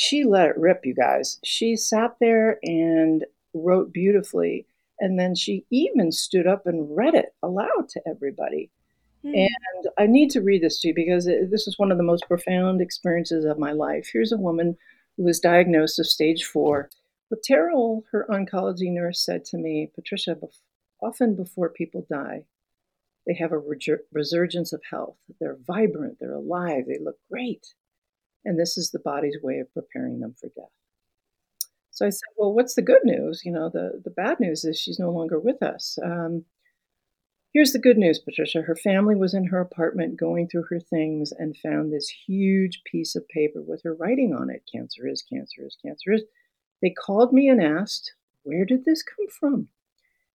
she 0.00 0.22
let 0.22 0.50
it 0.50 0.56
rip, 0.56 0.86
you 0.86 0.94
guys. 0.94 1.40
She 1.42 1.74
sat 1.74 2.14
there 2.20 2.60
and 2.62 3.24
wrote 3.52 3.92
beautifully. 3.92 4.64
And 5.00 5.18
then 5.18 5.34
she 5.34 5.64
even 5.70 6.12
stood 6.12 6.46
up 6.46 6.68
and 6.68 6.96
read 6.96 7.14
it 7.14 7.34
aloud 7.42 7.88
to 7.88 8.02
everybody. 8.06 8.70
Mm. 9.24 9.48
And 9.48 9.88
I 9.98 10.06
need 10.06 10.30
to 10.30 10.40
read 10.40 10.62
this 10.62 10.78
to 10.80 10.88
you 10.88 10.94
because 10.94 11.26
it, 11.26 11.50
this 11.50 11.66
is 11.66 11.80
one 11.80 11.90
of 11.90 11.98
the 11.98 12.04
most 12.04 12.28
profound 12.28 12.80
experiences 12.80 13.44
of 13.44 13.58
my 13.58 13.72
life. 13.72 14.08
Here's 14.12 14.30
a 14.30 14.36
woman 14.36 14.76
who 15.16 15.24
was 15.24 15.40
diagnosed 15.40 15.98
with 15.98 16.06
stage 16.06 16.44
four. 16.44 16.90
But 17.28 17.42
Terrell, 17.42 18.04
her 18.12 18.24
oncology 18.30 18.92
nurse, 18.92 19.24
said 19.24 19.44
to 19.46 19.58
me, 19.58 19.90
Patricia, 19.96 20.36
often 21.02 21.34
before 21.34 21.70
people 21.70 22.06
die, 22.08 22.44
They 23.26 23.34
have 23.34 23.52
a 23.52 23.62
resurgence 24.10 24.72
of 24.72 24.80
health. 24.90 25.18
They're 25.38 25.58
vibrant, 25.66 26.18
they're 26.18 26.32
alive, 26.32 26.84
they 26.86 26.98
look 26.98 27.18
great. 27.30 27.74
And 28.44 28.58
this 28.58 28.78
is 28.78 28.90
the 28.90 28.98
body's 28.98 29.36
way 29.42 29.58
of 29.58 29.72
preparing 29.72 30.20
them 30.20 30.34
for 30.40 30.48
death. 30.48 30.70
So 31.90 32.06
I 32.06 32.10
said, 32.10 32.28
Well, 32.36 32.52
what's 32.52 32.74
the 32.74 32.82
good 32.82 33.04
news? 33.04 33.42
You 33.44 33.52
know, 33.52 33.68
the, 33.68 34.00
the 34.02 34.10
bad 34.10 34.38
news 34.40 34.64
is 34.64 34.78
she's 34.78 35.00
no 35.00 35.10
longer 35.10 35.38
with 35.38 35.62
us. 35.62 35.98
Um, 36.02 36.44
here's 37.52 37.72
the 37.72 37.80
good 37.80 37.98
news, 37.98 38.20
Patricia. 38.20 38.62
Her 38.62 38.76
family 38.76 39.16
was 39.16 39.34
in 39.34 39.46
her 39.46 39.60
apartment 39.60 40.18
going 40.18 40.48
through 40.48 40.66
her 40.70 40.80
things 40.80 41.32
and 41.36 41.56
found 41.56 41.92
this 41.92 42.08
huge 42.08 42.82
piece 42.84 43.16
of 43.16 43.28
paper 43.28 43.60
with 43.60 43.82
her 43.82 43.94
writing 43.94 44.32
on 44.32 44.48
it 44.48 44.62
cancer 44.72 45.08
is, 45.08 45.22
cancer 45.22 45.66
is, 45.66 45.76
cancer 45.84 46.12
is. 46.12 46.22
They 46.80 46.90
called 46.90 47.32
me 47.32 47.48
and 47.48 47.60
asked, 47.60 48.14
Where 48.44 48.64
did 48.64 48.84
this 48.84 49.02
come 49.02 49.26
from? 49.28 49.68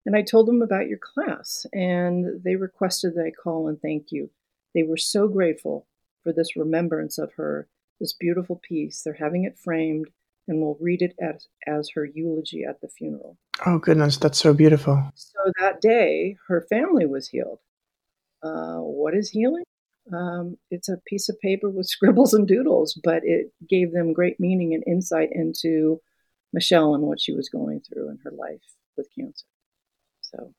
And 0.06 0.16
I 0.16 0.22
told 0.22 0.48
them 0.48 0.62
about 0.62 0.88
your 0.88 1.00
class, 1.00 1.66
and 1.72 2.44
they 2.44 2.58
requested 2.58 3.16
that 3.16 3.26
I 3.26 3.32
call 3.32 3.70
and 3.70 3.82
thank 3.82 4.12
you. 4.12 4.30
They 4.76 4.84
were 4.84 4.98
so 4.98 5.28
grateful 5.28 5.88
for 6.24 6.34
this 6.34 6.58
remembrance 6.58 7.18
of 7.18 7.32
her, 7.34 7.68
this 8.04 8.14
beautiful 8.14 8.60
piece. 8.62 9.02
They're 9.02 9.14
having 9.14 9.46
it 9.46 9.58
framed 9.58 10.08
and 10.48 10.62
we'll 10.62 10.78
read 10.82 11.02
it 11.02 11.16
as, 11.22 11.48
as 11.66 11.90
her 11.96 12.06
eulogy 12.06 12.66
at 12.68 12.82
the 12.82 12.90
funeral. 12.90 13.38
Oh, 13.66 13.80
goodness, 13.80 14.18
that's 14.18 14.38
so 14.38 14.54
beautiful. 14.54 15.02
So 15.16 15.40
that 15.60 15.80
day, 15.80 16.36
her 16.48 16.66
family 16.70 17.06
was 17.06 17.30
healed. 17.30 17.60
Uh, 18.44 18.80
what 18.80 19.16
is 19.16 19.30
healing? 19.30 19.64
Um, 20.12 20.58
it's 20.70 20.90
a 20.90 20.98
piece 21.08 21.30
of 21.30 21.40
paper 21.40 21.70
with 21.70 21.88
scribbles 21.88 22.34
and 22.34 22.46
doodles, 22.46 23.00
but 23.02 23.22
it 23.24 23.54
gave 23.70 23.94
them 23.94 24.12
great 24.12 24.38
meaning 24.38 24.74
and 24.74 24.84
insight 24.86 25.30
into 25.32 26.02
Michelle 26.52 26.94
and 26.94 27.06
what 27.06 27.22
she 27.22 27.34
was 27.34 27.48
going 27.48 27.80
through 27.82 28.10
in 28.10 28.20
her 28.26 28.32
life 28.32 28.62
with 28.98 29.08
cancer. 29.18 29.46
So 30.22 30.54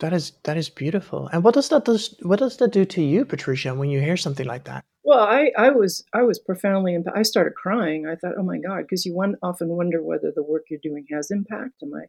that 0.00 0.12
is 0.12 0.32
that 0.44 0.56
is 0.56 0.68
beautiful. 0.68 1.28
And 1.32 1.42
what 1.42 1.54
does 1.54 1.68
that 1.70 1.84
does 1.84 2.14
what 2.22 2.38
does 2.38 2.56
that 2.58 2.72
do 2.72 2.84
to 2.84 3.02
you, 3.02 3.24
Patricia, 3.24 3.74
when 3.74 3.90
you 3.90 4.00
hear 4.00 4.16
something 4.16 4.46
like 4.46 4.64
that? 4.64 4.84
Well, 5.02 5.20
I, 5.20 5.50
I 5.56 5.70
was 5.70 6.04
I 6.14 6.22
was 6.22 6.38
profoundly 6.38 6.96
I 7.14 7.22
started 7.22 7.54
crying. 7.54 8.06
I 8.06 8.14
thought, 8.14 8.34
oh 8.38 8.44
my 8.44 8.58
God, 8.58 8.82
because 8.82 9.04
you 9.04 9.14
one, 9.14 9.36
often 9.42 9.68
wonder 9.68 10.02
whether 10.02 10.32
the 10.34 10.42
work 10.42 10.64
you're 10.70 10.80
doing 10.82 11.06
has 11.12 11.30
impact. 11.30 11.82
Am 11.82 11.92
I 11.94 12.04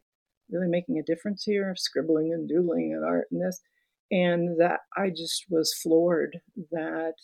really 0.50 0.68
making 0.68 0.98
a 0.98 1.02
difference 1.02 1.44
here? 1.44 1.74
Scribbling 1.76 2.32
and 2.32 2.48
doodling 2.48 2.92
and 2.94 3.04
art 3.04 3.28
and 3.32 3.40
this, 3.40 3.60
and 4.10 4.60
that 4.60 4.80
I 4.96 5.10
just 5.10 5.46
was 5.48 5.74
floored 5.74 6.38
that 6.70 7.14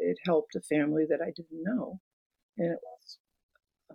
it 0.00 0.16
helped 0.24 0.56
a 0.56 0.60
family 0.62 1.04
that 1.08 1.20
I 1.20 1.30
didn't 1.36 1.62
know, 1.62 2.00
and 2.58 2.72
it 2.72 2.78
was 2.82 3.18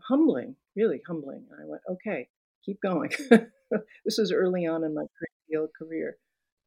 humbling, 0.08 0.56
really 0.76 1.02
humbling. 1.08 1.46
And 1.52 1.62
I 1.62 1.68
went, 1.68 1.82
okay, 1.90 2.30
keep 2.66 2.80
going. 2.82 3.10
this 4.06 4.18
was 4.18 4.32
early 4.32 4.66
on 4.66 4.84
in 4.84 4.94
my 4.94 5.02
career. 5.02 5.40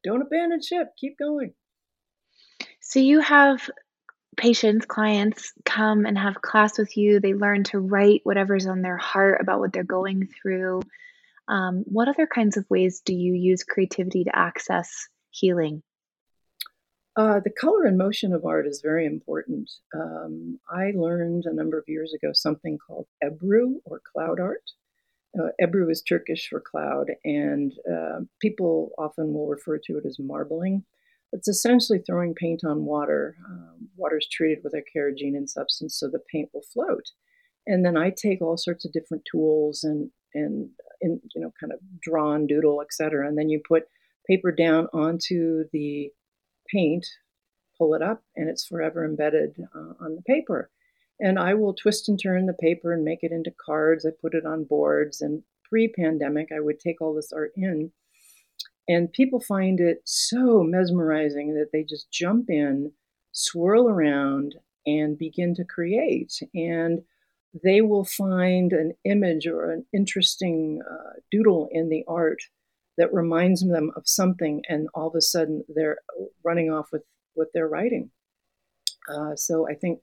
Don't 0.03 0.21
abandon 0.21 0.61
ship. 0.61 0.89
Keep 0.97 1.17
going. 1.17 1.53
So 2.81 2.99
you 2.99 3.19
have 3.19 3.69
patients, 4.37 4.85
clients 4.85 5.53
come 5.63 6.05
and 6.05 6.17
have 6.17 6.41
class 6.41 6.77
with 6.77 6.95
you. 6.97 7.19
They 7.19 7.33
learn 7.33 7.63
to 7.65 7.79
write 7.79 8.21
whatever's 8.23 8.67
on 8.67 8.81
their 8.81 8.97
heart 8.97 9.41
about 9.41 9.59
what 9.59 9.73
they're 9.73 9.83
going 9.83 10.27
through. 10.41 10.81
Um, 11.47 11.83
what 11.85 12.07
other 12.07 12.27
kinds 12.27 12.57
of 12.57 12.65
ways 12.69 13.01
do 13.05 13.13
you 13.13 13.33
use 13.33 13.63
creativity 13.63 14.23
to 14.25 14.35
access 14.35 15.07
healing? 15.29 15.83
Uh, 17.15 17.39
the 17.39 17.49
color 17.49 17.85
and 17.85 17.97
motion 17.97 18.33
of 18.33 18.45
art 18.45 18.67
is 18.67 18.81
very 18.83 19.05
important. 19.05 19.71
Um, 19.95 20.59
I 20.69 20.91
learned 20.95 21.45
a 21.45 21.53
number 21.53 21.77
of 21.77 21.85
years 21.87 22.13
ago 22.13 22.31
something 22.33 22.77
called 22.77 23.07
Ebru 23.23 23.75
or 23.85 24.01
cloud 24.11 24.39
art. 24.39 24.63
Uh, 25.37 25.49
Ebru 25.61 25.91
is 25.91 26.01
Turkish 26.01 26.47
for 26.49 26.61
cloud, 26.61 27.07
and 27.23 27.73
uh, 27.91 28.19
people 28.41 28.91
often 28.97 29.33
will 29.33 29.47
refer 29.47 29.77
to 29.77 29.97
it 29.97 30.05
as 30.05 30.17
marbling. 30.19 30.83
It's 31.31 31.47
essentially 31.47 31.99
throwing 31.99 32.33
paint 32.33 32.61
on 32.63 32.85
water. 32.85 33.35
Um, 33.49 33.89
water 33.97 34.17
is 34.17 34.27
treated 34.31 34.59
with 34.63 34.73
a 34.73 34.83
carrageenan 34.95 35.49
substance 35.49 35.99
so 35.99 36.07
the 36.07 36.21
paint 36.31 36.49
will 36.53 36.63
float. 36.73 37.11
And 37.67 37.83
then 37.83 37.97
I 37.97 38.11
take 38.11 38.41
all 38.41 38.57
sorts 38.57 38.85
of 38.85 38.93
different 38.93 39.23
tools 39.29 39.83
and 39.83 40.11
and, 40.33 40.69
and 41.01 41.19
you 41.33 41.41
know 41.41 41.51
kind 41.59 41.73
of 41.73 41.79
draw 42.01 42.33
and 42.33 42.47
doodle, 42.47 42.81
etc. 42.81 43.27
And 43.27 43.37
then 43.37 43.49
you 43.49 43.61
put 43.67 43.83
paper 44.27 44.51
down 44.51 44.87
onto 44.93 45.65
the 45.73 46.11
paint, 46.71 47.05
pull 47.77 47.93
it 47.93 48.01
up, 48.01 48.23
and 48.35 48.49
it's 48.49 48.65
forever 48.65 49.03
embedded 49.03 49.55
uh, 49.75 49.93
on 49.99 50.15
the 50.15 50.21
paper. 50.21 50.69
And 51.19 51.39
I 51.39 51.53
will 51.53 51.73
twist 51.73 52.09
and 52.09 52.19
turn 52.21 52.45
the 52.45 52.53
paper 52.53 52.93
and 52.93 53.03
make 53.03 53.19
it 53.21 53.31
into 53.31 53.53
cards. 53.65 54.05
I 54.05 54.09
put 54.21 54.33
it 54.33 54.45
on 54.45 54.65
boards. 54.65 55.21
And 55.21 55.43
pre 55.63 55.87
pandemic, 55.87 56.49
I 56.55 56.59
would 56.59 56.79
take 56.79 57.01
all 57.01 57.13
this 57.13 57.31
art 57.31 57.51
in 57.55 57.91
and 58.87 59.11
people 59.11 59.39
find 59.39 59.79
it 59.79 60.01
so 60.05 60.63
mesmerizing 60.63 61.55
that 61.55 61.69
they 61.71 61.83
just 61.83 62.11
jump 62.11 62.49
in, 62.49 62.91
swirl 63.31 63.89
around, 63.89 64.55
and 64.85 65.17
begin 65.17 65.55
to 65.55 65.63
create. 65.63 66.33
And 66.53 67.01
they 67.63 67.81
will 67.81 68.05
find 68.05 68.73
an 68.73 68.93
image 69.03 69.47
or 69.47 69.71
an 69.71 69.85
interesting 69.93 70.81
uh, 70.89 71.19
doodle 71.31 71.69
in 71.71 71.89
the 71.89 72.03
art 72.07 72.39
that 72.97 73.13
reminds 73.13 73.61
them 73.67 73.91
of 73.95 74.03
something, 74.05 74.61
and 74.69 74.87
all 74.93 75.07
of 75.07 75.15
a 75.15 75.21
sudden 75.21 75.63
they're 75.73 75.97
running 76.43 76.71
off 76.71 76.89
with 76.91 77.03
what 77.33 77.47
they're 77.53 77.67
writing. 77.67 78.11
Uh, 79.09 79.35
so 79.35 79.67
I 79.67 79.73
think 79.73 79.99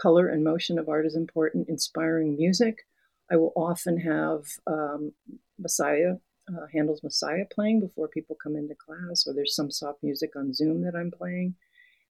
color 0.00 0.28
and 0.28 0.44
motion 0.44 0.78
of 0.78 0.88
art 0.88 1.06
is 1.06 1.16
important. 1.16 1.68
Inspiring 1.68 2.36
music. 2.36 2.86
I 3.30 3.36
will 3.36 3.52
often 3.56 3.98
have 3.98 4.44
um, 4.66 5.12
Messiah 5.58 6.16
uh, 6.48 6.66
Handel's 6.72 7.02
Messiah 7.02 7.44
playing 7.50 7.80
before 7.80 8.08
people 8.08 8.36
come 8.42 8.56
into 8.56 8.74
class, 8.74 9.26
or 9.26 9.32
there's 9.32 9.54
some 9.54 9.70
soft 9.70 10.02
music 10.02 10.34
on 10.36 10.52
Zoom 10.52 10.82
that 10.82 10.94
I'm 10.94 11.10
playing. 11.10 11.54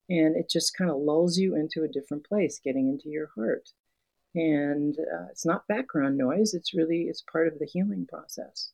And 0.09 0.37
it 0.37 0.51
just 0.51 0.77
kind 0.77 0.91
of 0.91 0.99
lulls 0.99 1.39
you 1.39 1.55
into 1.55 1.83
a 1.83 1.89
different 1.89 2.27
place, 2.27 2.61
getting 2.63 2.89
into 2.89 3.09
your 3.09 3.31
heart. 3.35 3.71
And 4.35 4.99
uh, 4.99 5.27
it's 5.31 5.47
not 5.47 5.69
background 5.69 6.17
noise, 6.17 6.55
it's 6.55 6.75
really 6.75 7.03
it's 7.03 7.23
part 7.23 7.49
of 7.49 7.59
the 7.59 7.67
healing 7.67 8.07
process. 8.07 8.73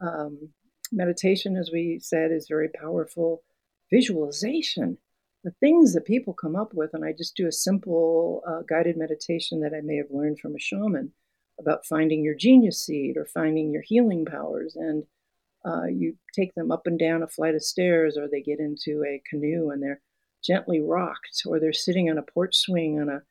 Um, 0.00 0.50
meditation, 0.92 1.56
as 1.56 1.70
we 1.72 1.98
said, 2.00 2.30
is 2.30 2.48
very 2.48 2.68
powerful. 2.68 3.42
Visualization, 3.90 4.98
the 5.42 5.52
things 5.52 5.94
that 5.94 6.04
people 6.04 6.34
come 6.34 6.56
up 6.56 6.74
with, 6.74 6.90
and 6.92 7.04
I 7.04 7.12
just 7.12 7.36
do 7.36 7.46
a 7.46 7.52
simple 7.52 8.42
uh, 8.46 8.60
guided 8.68 8.96
meditation 8.96 9.60
that 9.60 9.74
I 9.74 9.80
may 9.80 9.96
have 9.96 10.10
learned 10.10 10.38
from 10.38 10.54
a 10.54 10.60
shaman 10.60 11.12
about 11.58 11.86
finding 11.86 12.22
your 12.22 12.34
genius 12.34 12.84
seed 12.84 13.16
or 13.16 13.24
finding 13.24 13.70
your 13.70 13.82
healing 13.82 14.24
powers. 14.24 14.76
And 14.76 15.04
uh, 15.64 15.84
you 15.84 16.16
take 16.34 16.54
them 16.54 16.70
up 16.70 16.86
and 16.86 16.98
down 16.98 17.22
a 17.22 17.28
flight 17.28 17.54
of 17.54 17.62
stairs, 17.62 18.16
or 18.16 18.28
they 18.28 18.42
get 18.42 18.60
into 18.60 19.02
a 19.04 19.22
canoe 19.28 19.70
and 19.70 19.82
they're 19.82 20.00
gently 20.42 20.80
rocked, 20.80 21.42
or 21.46 21.58
they're 21.60 21.72
sitting 21.72 22.10
on 22.10 22.18
a 22.18 22.22
porch 22.22 22.56
swing 22.56 23.00
on 23.00 23.08
a 23.08 23.22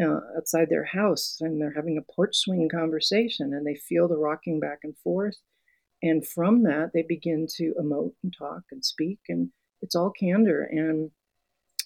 uh, 0.00 0.20
outside 0.36 0.68
their 0.70 0.84
house 0.84 1.38
and 1.40 1.60
they're 1.60 1.74
having 1.74 1.98
a 1.98 2.12
porch 2.12 2.36
swing 2.36 2.68
conversation 2.68 3.52
and 3.52 3.66
they 3.66 3.74
feel 3.74 4.06
the 4.06 4.16
rocking 4.16 4.60
back 4.60 4.78
and 4.84 4.96
forth. 4.98 5.36
And 6.02 6.24
from 6.24 6.62
that, 6.62 6.92
they 6.94 7.02
begin 7.02 7.48
to 7.56 7.74
emote 7.80 8.12
and 8.22 8.32
talk 8.36 8.62
and 8.70 8.84
speak, 8.84 9.18
and 9.28 9.50
it's 9.82 9.96
all 9.96 10.10
candor. 10.10 10.62
And 10.62 11.10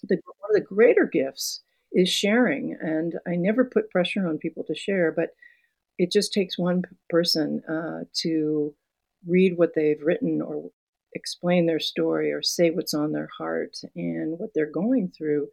the, 0.03 0.17
one 0.39 0.49
of 0.51 0.55
the 0.55 0.75
greater 0.75 1.05
gifts 1.11 1.61
is 1.91 2.09
sharing. 2.09 2.77
And 2.81 3.15
I 3.27 3.35
never 3.35 3.65
put 3.65 3.89
pressure 3.89 4.27
on 4.27 4.37
people 4.37 4.63
to 4.65 4.75
share, 4.75 5.11
but 5.11 5.29
it 5.97 6.11
just 6.11 6.33
takes 6.33 6.57
one 6.57 6.83
person 7.09 7.61
uh, 7.69 8.05
to 8.21 8.73
read 9.27 9.57
what 9.57 9.73
they've 9.75 10.01
written 10.01 10.41
or 10.41 10.71
explain 11.13 11.65
their 11.65 11.79
story 11.79 12.31
or 12.31 12.41
say 12.41 12.71
what's 12.71 12.93
on 12.93 13.11
their 13.11 13.29
heart 13.37 13.77
and 13.95 14.39
what 14.39 14.49
they're 14.55 14.71
going 14.71 15.11
through. 15.15 15.47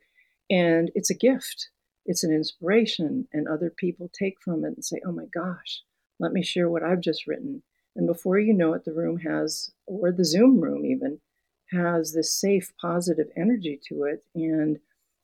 And 0.48 0.90
it's 0.94 1.10
a 1.10 1.14
gift, 1.14 1.68
it's 2.06 2.24
an 2.24 2.32
inspiration. 2.32 3.28
And 3.32 3.46
other 3.46 3.70
people 3.70 4.10
take 4.12 4.40
from 4.42 4.64
it 4.64 4.74
and 4.74 4.84
say, 4.84 5.00
oh 5.06 5.12
my 5.12 5.26
gosh, 5.32 5.82
let 6.18 6.32
me 6.32 6.42
share 6.42 6.68
what 6.68 6.82
I've 6.82 7.00
just 7.00 7.26
written. 7.26 7.62
And 7.96 8.06
before 8.06 8.38
you 8.38 8.54
know 8.54 8.72
it, 8.72 8.84
the 8.84 8.94
room 8.94 9.18
has, 9.18 9.70
or 9.86 10.12
the 10.12 10.24
Zoom 10.24 10.60
room 10.60 10.86
even, 10.86 11.20
has 11.72 12.12
this 12.12 12.32
safe, 12.32 12.72
positive 12.80 13.28
energy 13.36 13.80
to 13.88 14.04
it. 14.04 14.24
And 14.34 14.78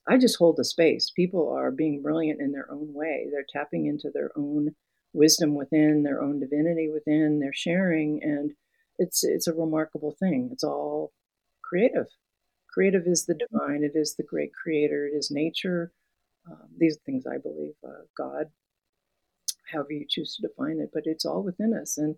I 0.08 0.18
just 0.18 0.38
hold 0.38 0.56
the 0.56 0.64
space. 0.64 1.10
People 1.10 1.52
are 1.52 1.70
being 1.70 2.02
brilliant 2.02 2.40
in 2.40 2.52
their 2.52 2.70
own 2.70 2.94
way. 2.94 3.26
They're 3.30 3.46
tapping 3.48 3.86
into 3.86 4.10
their 4.12 4.30
own 4.36 4.74
wisdom 5.12 5.54
within, 5.54 6.02
their 6.02 6.22
own 6.22 6.38
divinity 6.38 6.88
within, 6.92 7.40
they're 7.40 7.52
sharing, 7.52 8.22
and 8.22 8.52
it's 8.98 9.24
it's 9.24 9.46
a 9.46 9.54
remarkable 9.54 10.12
thing. 10.18 10.50
It's 10.52 10.64
all 10.64 11.12
creative. 11.62 12.06
Creative 12.72 13.06
is 13.06 13.24
the 13.24 13.34
divine. 13.34 13.82
It 13.82 13.98
is 13.98 14.14
the 14.14 14.22
great 14.22 14.52
creator. 14.54 15.06
It 15.06 15.16
is 15.16 15.30
nature. 15.30 15.92
Um, 16.48 16.68
these 16.78 16.98
things 17.04 17.24
I 17.26 17.38
believe, 17.38 17.74
uh, 17.84 18.04
God, 18.16 18.46
however 19.72 19.92
you 19.92 20.06
choose 20.08 20.36
to 20.36 20.46
define 20.46 20.78
it, 20.78 20.90
but 20.92 21.02
it's 21.06 21.24
all 21.24 21.42
within 21.42 21.74
us. 21.74 21.98
And 21.98 22.16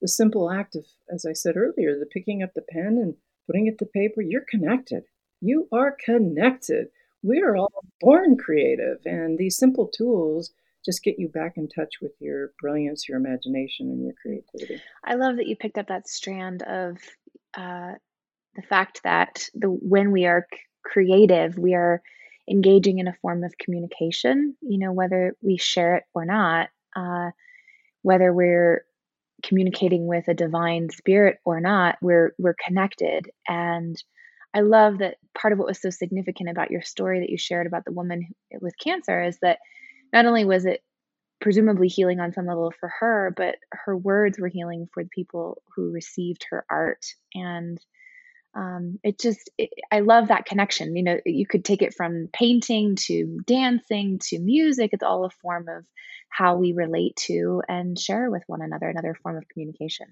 the 0.00 0.08
simple 0.08 0.50
act 0.50 0.74
of, 0.74 0.84
as 1.12 1.24
I 1.24 1.32
said 1.32 1.56
earlier, 1.56 1.98
the 1.98 2.06
picking 2.06 2.42
up 2.42 2.54
the 2.54 2.62
pen 2.62 2.98
and 3.00 3.14
putting 3.48 3.66
it 3.66 3.78
to 3.78 3.86
paper, 3.86 4.20
you're 4.22 4.44
connected. 4.48 5.04
You 5.40 5.68
are 5.72 5.96
connected. 6.04 6.88
We 7.22 7.40
are 7.40 7.56
all 7.56 7.82
born 8.00 8.36
creative, 8.36 8.98
and 9.04 9.38
these 9.38 9.56
simple 9.56 9.88
tools 9.88 10.52
just 10.84 11.02
get 11.02 11.18
you 11.18 11.28
back 11.28 11.54
in 11.56 11.68
touch 11.68 11.94
with 12.00 12.12
your 12.20 12.52
brilliance, 12.60 13.08
your 13.08 13.18
imagination, 13.18 13.88
and 13.88 14.04
your 14.04 14.14
creativity. 14.22 14.80
I 15.04 15.14
love 15.14 15.36
that 15.36 15.46
you 15.46 15.56
picked 15.56 15.78
up 15.78 15.88
that 15.88 16.08
strand 16.08 16.62
of 16.62 16.98
uh, 17.56 17.94
the 18.54 18.62
fact 18.62 19.00
that 19.04 19.48
the 19.54 19.68
when 19.68 20.12
we 20.12 20.26
are 20.26 20.46
creative, 20.84 21.58
we 21.58 21.74
are 21.74 22.02
engaging 22.48 22.98
in 22.98 23.08
a 23.08 23.16
form 23.20 23.44
of 23.44 23.58
communication. 23.58 24.56
You 24.60 24.78
know, 24.78 24.92
whether 24.92 25.34
we 25.42 25.56
share 25.56 25.96
it 25.96 26.04
or 26.14 26.24
not, 26.24 26.68
uh, 26.96 27.30
whether 28.02 28.32
we're 28.32 28.84
communicating 29.42 30.06
with 30.06 30.28
a 30.28 30.34
divine 30.34 30.90
spirit 30.90 31.38
or 31.44 31.60
not, 31.60 31.96
we're 32.00 32.32
we're 32.38 32.56
connected. 32.66 33.30
And 33.46 33.96
I 34.54 34.60
love 34.60 34.98
that 34.98 35.16
part 35.38 35.52
of 35.52 35.58
what 35.58 35.68
was 35.68 35.80
so 35.80 35.90
significant 35.90 36.48
about 36.48 36.70
your 36.70 36.82
story 36.82 37.20
that 37.20 37.30
you 37.30 37.38
shared 37.38 37.66
about 37.66 37.84
the 37.84 37.92
woman 37.92 38.28
with 38.60 38.74
cancer 38.78 39.22
is 39.22 39.38
that 39.42 39.58
not 40.12 40.26
only 40.26 40.44
was 40.44 40.64
it 40.64 40.82
presumably 41.40 41.88
healing 41.88 42.18
on 42.18 42.32
some 42.32 42.46
level 42.46 42.72
for 42.80 42.90
her, 43.00 43.32
but 43.36 43.56
her 43.70 43.96
words 43.96 44.38
were 44.38 44.48
healing 44.48 44.88
for 44.92 45.04
the 45.04 45.10
people 45.10 45.62
who 45.76 45.92
received 45.92 46.46
her 46.50 46.64
art. 46.68 47.04
And 47.34 47.78
um, 48.54 48.98
it 49.02 49.18
just, 49.18 49.50
it, 49.58 49.70
I 49.92 50.00
love 50.00 50.28
that 50.28 50.46
connection. 50.46 50.96
You 50.96 51.02
know, 51.02 51.18
you 51.24 51.46
could 51.46 51.64
take 51.64 51.82
it 51.82 51.94
from 51.94 52.28
painting 52.32 52.96
to 53.06 53.38
dancing 53.46 54.18
to 54.28 54.38
music. 54.38 54.90
It's 54.92 55.02
all 55.02 55.24
a 55.24 55.30
form 55.30 55.68
of 55.68 55.84
how 56.28 56.56
we 56.56 56.72
relate 56.72 57.16
to 57.26 57.62
and 57.68 57.98
share 57.98 58.30
with 58.30 58.42
one 58.46 58.62
another, 58.62 58.88
another 58.88 59.16
form 59.22 59.36
of 59.36 59.48
communication. 59.48 60.06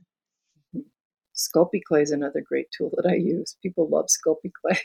Sculpey 1.37 1.83
clay 1.87 2.01
is 2.01 2.13
another 2.13 2.41
great 2.41 2.69
tool 2.77 2.91
that 2.97 3.07
I 3.07 3.17
use. 3.17 3.57
People 3.63 3.89
love 3.91 4.07
Sculpey 4.07 4.51
clay. 4.53 4.81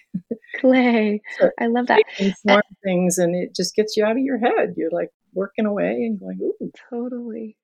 clay. 0.59 1.21
so 1.39 1.49
I 1.59 1.67
love 1.67 1.87
that. 1.87 2.03
Form 2.45 2.61
things 2.83 3.17
and 3.17 3.35
it 3.35 3.55
just 3.55 3.75
gets 3.75 3.95
you 3.95 4.03
out 4.03 4.17
of 4.17 4.23
your 4.23 4.37
head. 4.37 4.73
You're 4.75 4.91
like 4.91 5.11
working 5.33 5.65
away 5.65 6.03
and 6.03 6.19
going, 6.19 6.39
ooh. 6.41 6.71
Totally. 6.89 7.55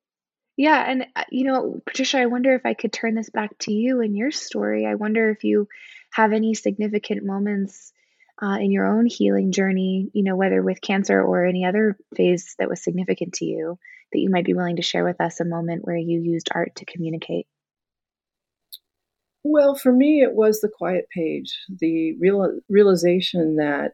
Yeah, 0.57 0.83
and 0.89 1.05
uh, 1.15 1.23
you 1.29 1.45
know, 1.45 1.81
Patricia, 1.85 2.17
I 2.17 2.25
wonder 2.25 2.55
if 2.55 2.65
I 2.65 2.73
could 2.73 2.91
turn 2.91 3.13
this 3.13 3.29
back 3.29 3.55
to 3.59 3.71
you 3.71 4.01
and 4.01 4.17
your 4.17 4.31
story. 4.31 4.87
I 4.87 4.95
wonder 4.95 5.29
if 5.29 5.43
you 5.43 5.67
have 6.11 6.33
any 6.33 6.55
significant 6.55 7.23
moments 7.23 7.93
uh, 8.41 8.57
in 8.59 8.71
your 8.71 8.87
own 8.87 9.05
healing 9.05 9.51
journey, 9.51 10.09
you 10.13 10.23
know, 10.23 10.35
whether 10.35 10.61
with 10.63 10.81
cancer 10.81 11.21
or 11.21 11.45
any 11.45 11.63
other 11.63 11.95
phase 12.15 12.55
that 12.57 12.69
was 12.69 12.83
significant 12.83 13.33
to 13.33 13.45
you, 13.45 13.77
that 14.11 14.19
you 14.19 14.31
might 14.31 14.45
be 14.45 14.55
willing 14.55 14.77
to 14.77 14.81
share 14.81 15.05
with 15.05 15.21
us 15.21 15.39
a 15.39 15.45
moment 15.45 15.85
where 15.85 15.97
you 15.97 16.21
used 16.21 16.49
art 16.51 16.75
to 16.77 16.85
communicate. 16.85 17.45
Well, 19.43 19.75
for 19.75 19.93
me, 19.93 20.21
it 20.21 20.33
was 20.33 20.59
the 20.59 20.71
quiet 20.75 21.07
page, 21.13 21.55
the 21.69 22.15
real, 22.19 22.59
realization 22.67 23.57
that 23.57 23.93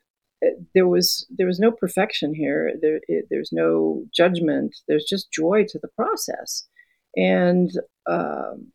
there 0.73 0.88
was 0.88 1.25
there 1.29 1.47
was 1.47 1.60
no 1.60 1.71
perfection 1.71 2.34
here. 2.34 2.73
There 2.82 2.99
it, 3.08 3.27
there's 3.29 3.51
no 3.51 4.06
judgment. 4.15 4.75
There's 4.88 5.06
just 5.06 5.32
joy 5.32 5.65
to 5.69 5.79
the 5.79 5.88
process, 5.89 6.67
and 7.15 7.71
um, 8.08 8.71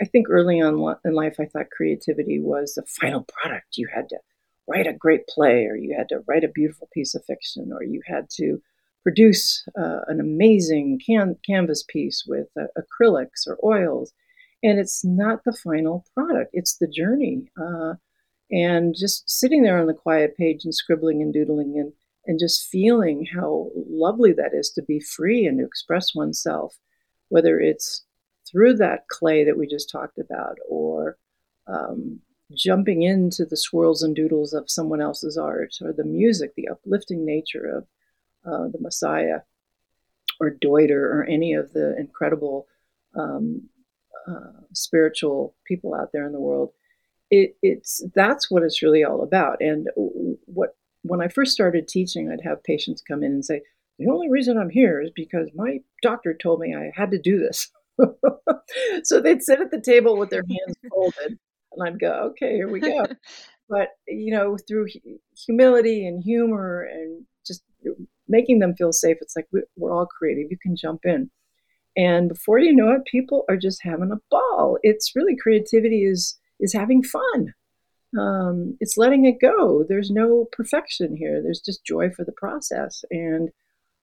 I 0.00 0.04
think 0.04 0.28
early 0.28 0.60
on 0.60 0.96
in 1.04 1.14
life, 1.14 1.36
I 1.38 1.46
thought 1.46 1.70
creativity 1.70 2.40
was 2.40 2.74
the 2.74 2.84
final 2.86 3.26
product. 3.28 3.76
You 3.76 3.88
had 3.94 4.08
to 4.10 4.18
write 4.66 4.86
a 4.86 4.92
great 4.92 5.26
play, 5.26 5.66
or 5.66 5.76
you 5.76 5.94
had 5.96 6.08
to 6.10 6.22
write 6.26 6.44
a 6.44 6.48
beautiful 6.48 6.88
piece 6.92 7.14
of 7.14 7.24
fiction, 7.24 7.72
or 7.72 7.82
you 7.82 8.02
had 8.06 8.28
to 8.36 8.60
produce 9.02 9.66
uh, 9.78 10.00
an 10.08 10.20
amazing 10.20 11.00
can- 11.04 11.38
canvas 11.46 11.84
piece 11.88 12.24
with 12.26 12.48
uh, 12.58 12.66
acrylics 12.76 13.46
or 13.46 13.58
oils. 13.64 14.12
And 14.62 14.78
it's 14.78 15.04
not 15.04 15.44
the 15.44 15.52
final 15.52 16.04
product; 16.14 16.50
it's 16.52 16.76
the 16.76 16.88
journey. 16.88 17.50
Uh, 17.60 17.94
and 18.50 18.94
just 18.98 19.28
sitting 19.28 19.62
there 19.62 19.78
on 19.78 19.86
the 19.86 19.94
quiet 19.94 20.36
page 20.36 20.64
and 20.64 20.74
scribbling 20.74 21.22
and 21.22 21.32
doodling 21.32 21.78
and 21.78 21.92
and 22.26 22.38
just 22.38 22.68
feeling 22.68 23.26
how 23.34 23.70
lovely 23.74 24.32
that 24.32 24.50
is 24.52 24.70
to 24.70 24.82
be 24.82 25.00
free 25.00 25.46
and 25.46 25.58
to 25.58 25.64
express 25.64 26.14
oneself, 26.14 26.78
whether 27.28 27.58
it's 27.58 28.04
through 28.48 28.74
that 28.74 29.08
clay 29.08 29.42
that 29.42 29.56
we 29.56 29.66
just 29.66 29.90
talked 29.90 30.18
about 30.18 30.56
or 30.68 31.16
um, 31.66 32.20
jumping 32.54 33.02
into 33.02 33.44
the 33.44 33.56
swirls 33.56 34.02
and 34.02 34.14
doodles 34.14 34.52
of 34.52 34.70
someone 34.70 35.00
else's 35.00 35.38
art 35.38 35.74
or 35.80 35.92
the 35.92 36.04
music, 36.04 36.54
the 36.54 36.68
uplifting 36.68 37.24
nature 37.24 37.64
of 37.64 37.86
uh, 38.44 38.68
the 38.68 38.80
Messiah 38.80 39.40
or 40.40 40.50
Deuter 40.50 40.90
or 40.90 41.24
any 41.24 41.54
of 41.54 41.72
the 41.72 41.96
incredible 41.98 42.66
um, 43.14 43.68
uh, 44.28 44.60
spiritual 44.72 45.54
people 45.66 45.94
out 45.94 46.10
there 46.12 46.26
in 46.26 46.32
the 46.32 46.40
world 46.40 46.72
it, 47.30 47.56
it's 47.62 48.02
that's 48.14 48.50
what 48.50 48.62
it's 48.62 48.82
really 48.82 49.04
all 49.04 49.22
about. 49.22 49.58
And 49.60 49.88
what 50.46 50.70
when 51.02 51.22
I 51.22 51.28
first 51.28 51.52
started 51.52 51.88
teaching, 51.88 52.30
I'd 52.30 52.46
have 52.46 52.62
patients 52.64 53.02
come 53.06 53.22
in 53.22 53.32
and 53.32 53.44
say, 53.44 53.62
"The 53.98 54.10
only 54.10 54.28
reason 54.28 54.58
I'm 54.58 54.70
here 54.70 55.00
is 55.00 55.10
because 55.14 55.48
my 55.54 55.78
doctor 56.02 56.34
told 56.34 56.60
me 56.60 56.74
I 56.74 56.90
had 56.94 57.10
to 57.12 57.18
do 57.18 57.38
this." 57.38 57.70
so 59.04 59.20
they'd 59.20 59.42
sit 59.42 59.60
at 59.60 59.70
the 59.70 59.80
table 59.80 60.18
with 60.18 60.30
their 60.30 60.44
hands 60.48 60.76
folded, 60.90 61.38
and 61.72 61.88
I'd 61.88 62.00
go, 62.00 62.32
"Okay, 62.32 62.54
here 62.56 62.70
we 62.70 62.80
go." 62.80 63.06
but 63.68 63.88
you 64.08 64.32
know, 64.32 64.56
through 64.68 64.88
humility 65.46 66.06
and 66.06 66.22
humor 66.22 66.82
and 66.82 67.24
just 67.46 67.62
uh, 67.86 67.92
making 68.28 68.58
them 68.58 68.74
feel 68.74 68.92
safe, 68.92 69.18
it's 69.20 69.36
like 69.36 69.46
we're 69.76 69.92
all 69.92 70.06
creative. 70.06 70.50
You 70.50 70.58
can 70.60 70.76
jump 70.76 71.00
in. 71.04 71.30
And 71.96 72.28
before 72.28 72.58
you 72.58 72.72
know 72.72 72.92
it, 72.92 73.02
people 73.10 73.44
are 73.48 73.56
just 73.56 73.80
having 73.82 74.12
a 74.12 74.20
ball. 74.30 74.78
It's 74.82 75.12
really 75.16 75.36
creativity 75.36 76.04
is 76.04 76.38
is 76.60 76.72
having 76.72 77.02
fun. 77.02 77.54
Um, 78.18 78.76
it's 78.80 78.96
letting 78.96 79.24
it 79.24 79.40
go. 79.40 79.84
There's 79.88 80.10
no 80.10 80.46
perfection 80.52 81.16
here. 81.16 81.42
There's 81.42 81.60
just 81.60 81.84
joy 81.84 82.10
for 82.10 82.24
the 82.24 82.32
process. 82.32 83.04
And 83.10 83.50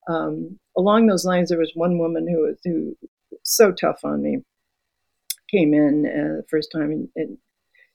um, 0.08 0.60
along 0.78 1.08
those 1.08 1.26
lines, 1.26 1.50
there 1.50 1.60
was 1.60 1.72
one 1.76 1.98
woman 1.98 2.28
who 2.28 2.44
was 2.44 2.58
who 2.64 2.98
so 3.44 3.72
tough 3.72 4.00
on 4.04 4.22
me. 4.22 4.40
Came 5.50 5.74
in 5.74 6.06
uh, 6.06 6.42
the 6.42 6.46
first 6.50 6.70
time 6.74 6.92
and, 6.92 7.10
and 7.16 7.38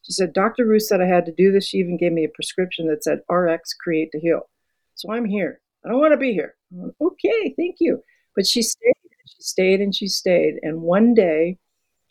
she 0.03 0.12
said, 0.12 0.33
Dr. 0.33 0.64
Ruth 0.66 0.83
said 0.83 1.01
I 1.01 1.07
had 1.07 1.27
to 1.27 1.33
do 1.33 1.53
this. 1.53 1.66
She 1.66 1.79
even 1.79 1.96
gave 1.96 2.12
me 2.12 2.25
a 2.25 2.29
prescription 2.29 2.88
that 2.88 3.05
said 3.05 3.20
RX 3.29 3.75
create 3.75 4.11
to 4.12 4.20
heal. 4.20 4.48
So 4.94 5.12
I'm 5.12 5.25
here. 5.25 5.61
I 5.85 5.88
don't 5.88 6.01
want 6.01 6.12
to 6.12 6.18
be 6.18 6.33
here. 6.33 6.55
Went, 6.70 6.94
okay, 7.01 7.55
thank 7.57 7.77
you. 7.79 8.03
But 8.35 8.46
she 8.46 8.62
stayed. 8.62 8.94
And 9.05 9.29
she 9.29 9.42
stayed 9.42 9.81
and 9.81 9.94
she 9.94 10.09
stayed. 10.09 10.55
And 10.62 10.83
one 10.83 11.14
day 11.14 11.59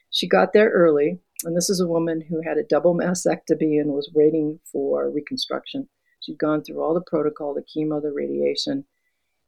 she 0.09 0.27
got 0.27 0.53
there 0.53 0.69
early 0.69 1.19
and 1.43 1.56
this 1.56 1.69
is 1.69 1.80
a 1.80 1.88
woman 1.88 2.21
who 2.21 2.41
had 2.41 2.58
a 2.58 2.63
double 2.63 2.95
mastectomy 2.95 3.80
and 3.80 3.91
was 3.91 4.12
waiting 4.13 4.60
for 4.71 5.10
reconstruction. 5.10 5.88
She'd 6.19 6.38
gone 6.38 6.63
through 6.63 6.82
all 6.82 6.93
the 6.93 7.01
protocol, 7.01 7.54
the 7.54 7.62
chemo, 7.62 8.01
the 8.01 8.12
radiation, 8.12 8.86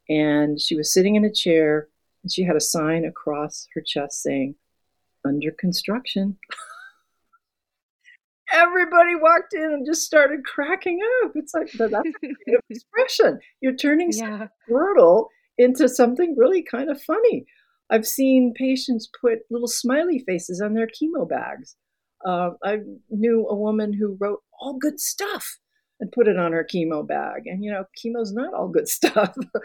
and 0.08 0.60
she 0.60 0.76
was 0.76 0.92
sitting 0.92 1.14
in 1.14 1.24
a 1.24 1.32
chair 1.32 1.88
and 2.22 2.32
she 2.32 2.42
had 2.42 2.56
a 2.56 2.60
sign 2.60 3.04
across 3.04 3.68
her 3.74 3.80
chest 3.80 4.22
saying, 4.22 4.56
under 5.24 5.50
construction. 5.52 6.38
Everybody 8.52 9.16
walked 9.16 9.54
in 9.54 9.64
and 9.64 9.86
just 9.86 10.02
started 10.02 10.44
cracking 10.44 11.00
up. 11.24 11.32
It's 11.34 11.54
like 11.54 11.72
that's 11.72 11.92
a 11.92 12.12
creative 12.12 12.60
expression. 12.70 13.40
You're 13.60 13.74
turning 13.74 14.10
yeah. 14.12 14.46
brutal 14.68 15.28
into 15.58 15.88
something 15.88 16.34
really 16.36 16.62
kind 16.62 16.90
of 16.90 17.02
funny. 17.02 17.46
I've 17.90 18.06
seen 18.06 18.54
patients 18.56 19.10
put 19.20 19.40
little 19.50 19.68
smiley 19.68 20.20
faces 20.20 20.60
on 20.60 20.74
their 20.74 20.86
chemo 20.86 21.28
bags. 21.28 21.76
Uh, 22.24 22.50
I 22.62 22.78
knew 23.10 23.46
a 23.48 23.54
woman 23.54 23.92
who 23.92 24.16
wrote 24.18 24.40
all 24.60 24.78
good 24.78 24.98
stuff 24.98 25.58
and 26.00 26.10
put 26.12 26.28
it 26.28 26.36
on 26.38 26.52
her 26.52 26.66
chemo 26.72 27.06
bag. 27.06 27.46
And 27.46 27.62
you 27.64 27.70
know, 27.70 27.84
chemo's 27.98 28.32
not 28.32 28.54
all 28.54 28.68
good 28.68 28.88
stuff. 28.98 29.34
but 29.36 29.62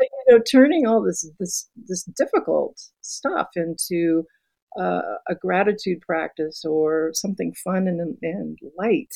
you 0.00 0.24
know, 0.28 0.40
turning 0.50 0.86
all 0.86 1.02
this 1.02 1.28
this 1.38 1.68
this 1.76 2.04
difficult 2.16 2.80
stuff 3.00 3.48
into 3.56 4.24
uh, 4.78 5.02
a 5.28 5.34
gratitude 5.34 6.00
practice 6.00 6.64
or 6.64 7.10
something 7.14 7.52
fun 7.64 7.88
and, 7.88 8.16
and 8.22 8.58
light. 8.78 9.14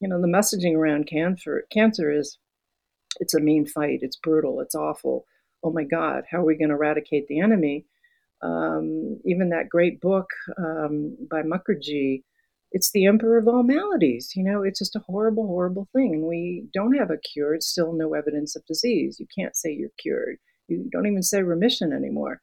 You 0.00 0.08
know, 0.08 0.20
the 0.20 0.28
messaging 0.28 0.74
around 0.76 1.06
cancer 1.06 1.64
cancer 1.72 2.10
is 2.10 2.38
it's 3.18 3.34
a 3.34 3.40
mean 3.40 3.66
fight, 3.66 3.98
it's 4.02 4.16
brutal, 4.16 4.60
it's 4.60 4.74
awful. 4.74 5.24
Oh 5.62 5.72
my 5.72 5.84
God, 5.84 6.24
how 6.30 6.38
are 6.38 6.44
we 6.44 6.56
going 6.56 6.70
to 6.70 6.74
eradicate 6.74 7.26
the 7.28 7.40
enemy? 7.40 7.84
Um, 8.42 9.20
even 9.24 9.50
that 9.50 9.68
great 9.68 10.00
book 10.00 10.26
um, 10.58 11.16
by 11.30 11.42
Mukherjee, 11.42 12.22
it's 12.72 12.92
the 12.92 13.06
emperor 13.06 13.38
of 13.38 13.48
all 13.48 13.62
maladies. 13.62 14.32
You 14.34 14.44
know, 14.44 14.62
it's 14.62 14.78
just 14.78 14.96
a 14.96 15.02
horrible, 15.06 15.46
horrible 15.46 15.88
thing. 15.94 16.14
And 16.14 16.22
we 16.22 16.68
don't 16.72 16.96
have 16.96 17.10
a 17.10 17.18
cure. 17.18 17.54
It's 17.54 17.66
still 17.66 17.92
no 17.92 18.14
evidence 18.14 18.56
of 18.56 18.64
disease. 18.66 19.18
You 19.18 19.26
can't 19.36 19.56
say 19.56 19.72
you're 19.72 19.90
cured. 19.98 20.38
You 20.68 20.88
don't 20.92 21.06
even 21.06 21.22
say 21.22 21.42
remission 21.42 21.92
anymore. 21.92 22.40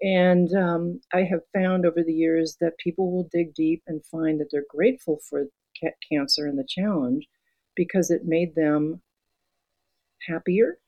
And 0.00 0.54
um, 0.54 1.00
I 1.12 1.22
have 1.22 1.40
found 1.52 1.86
over 1.86 2.02
the 2.02 2.12
years 2.12 2.56
that 2.60 2.78
people 2.78 3.10
will 3.12 3.28
dig 3.32 3.54
deep 3.54 3.82
and 3.86 4.04
find 4.06 4.40
that 4.40 4.48
they're 4.50 4.64
grateful 4.68 5.20
for 5.28 5.46
ca- 5.80 5.90
cancer 6.10 6.46
and 6.46 6.58
the 6.58 6.66
challenge 6.68 7.26
because 7.76 8.10
it 8.10 8.22
made 8.24 8.54
them 8.54 9.02
happier, 10.28 10.78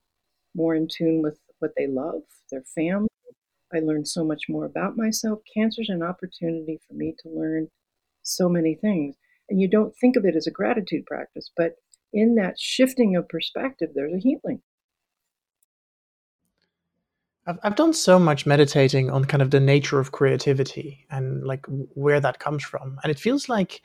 more 0.54 0.74
in 0.74 0.88
tune 0.88 1.22
with 1.22 1.38
what 1.58 1.72
they 1.76 1.86
love, 1.86 2.22
their 2.50 2.62
family, 2.74 3.08
I 3.74 3.80
learned 3.80 4.08
so 4.08 4.24
much 4.24 4.42
more 4.48 4.64
about 4.64 4.96
myself. 4.96 5.40
Cancer 5.52 5.82
is 5.82 5.88
an 5.88 6.02
opportunity 6.02 6.80
for 6.86 6.94
me 6.94 7.14
to 7.22 7.28
learn 7.28 7.68
so 8.22 8.48
many 8.48 8.74
things. 8.74 9.16
And 9.48 9.60
you 9.60 9.68
don't 9.68 9.94
think 9.96 10.16
of 10.16 10.24
it 10.24 10.36
as 10.36 10.46
a 10.46 10.52
gratitude 10.52 11.06
practice, 11.06 11.50
but 11.56 11.76
in 12.12 12.34
that 12.36 12.58
shifting 12.58 13.16
of 13.16 13.28
perspective, 13.28 13.90
there's 13.94 14.14
a 14.14 14.18
healing. 14.18 14.62
I've, 17.46 17.58
I've 17.62 17.76
done 17.76 17.92
so 17.92 18.18
much 18.18 18.46
meditating 18.46 19.10
on 19.10 19.24
kind 19.24 19.42
of 19.42 19.50
the 19.50 19.60
nature 19.60 20.00
of 20.00 20.12
creativity 20.12 21.06
and 21.10 21.44
like 21.44 21.66
where 21.94 22.20
that 22.20 22.40
comes 22.40 22.64
from. 22.64 22.98
And 23.02 23.10
it 23.10 23.18
feels 23.18 23.48
like 23.48 23.82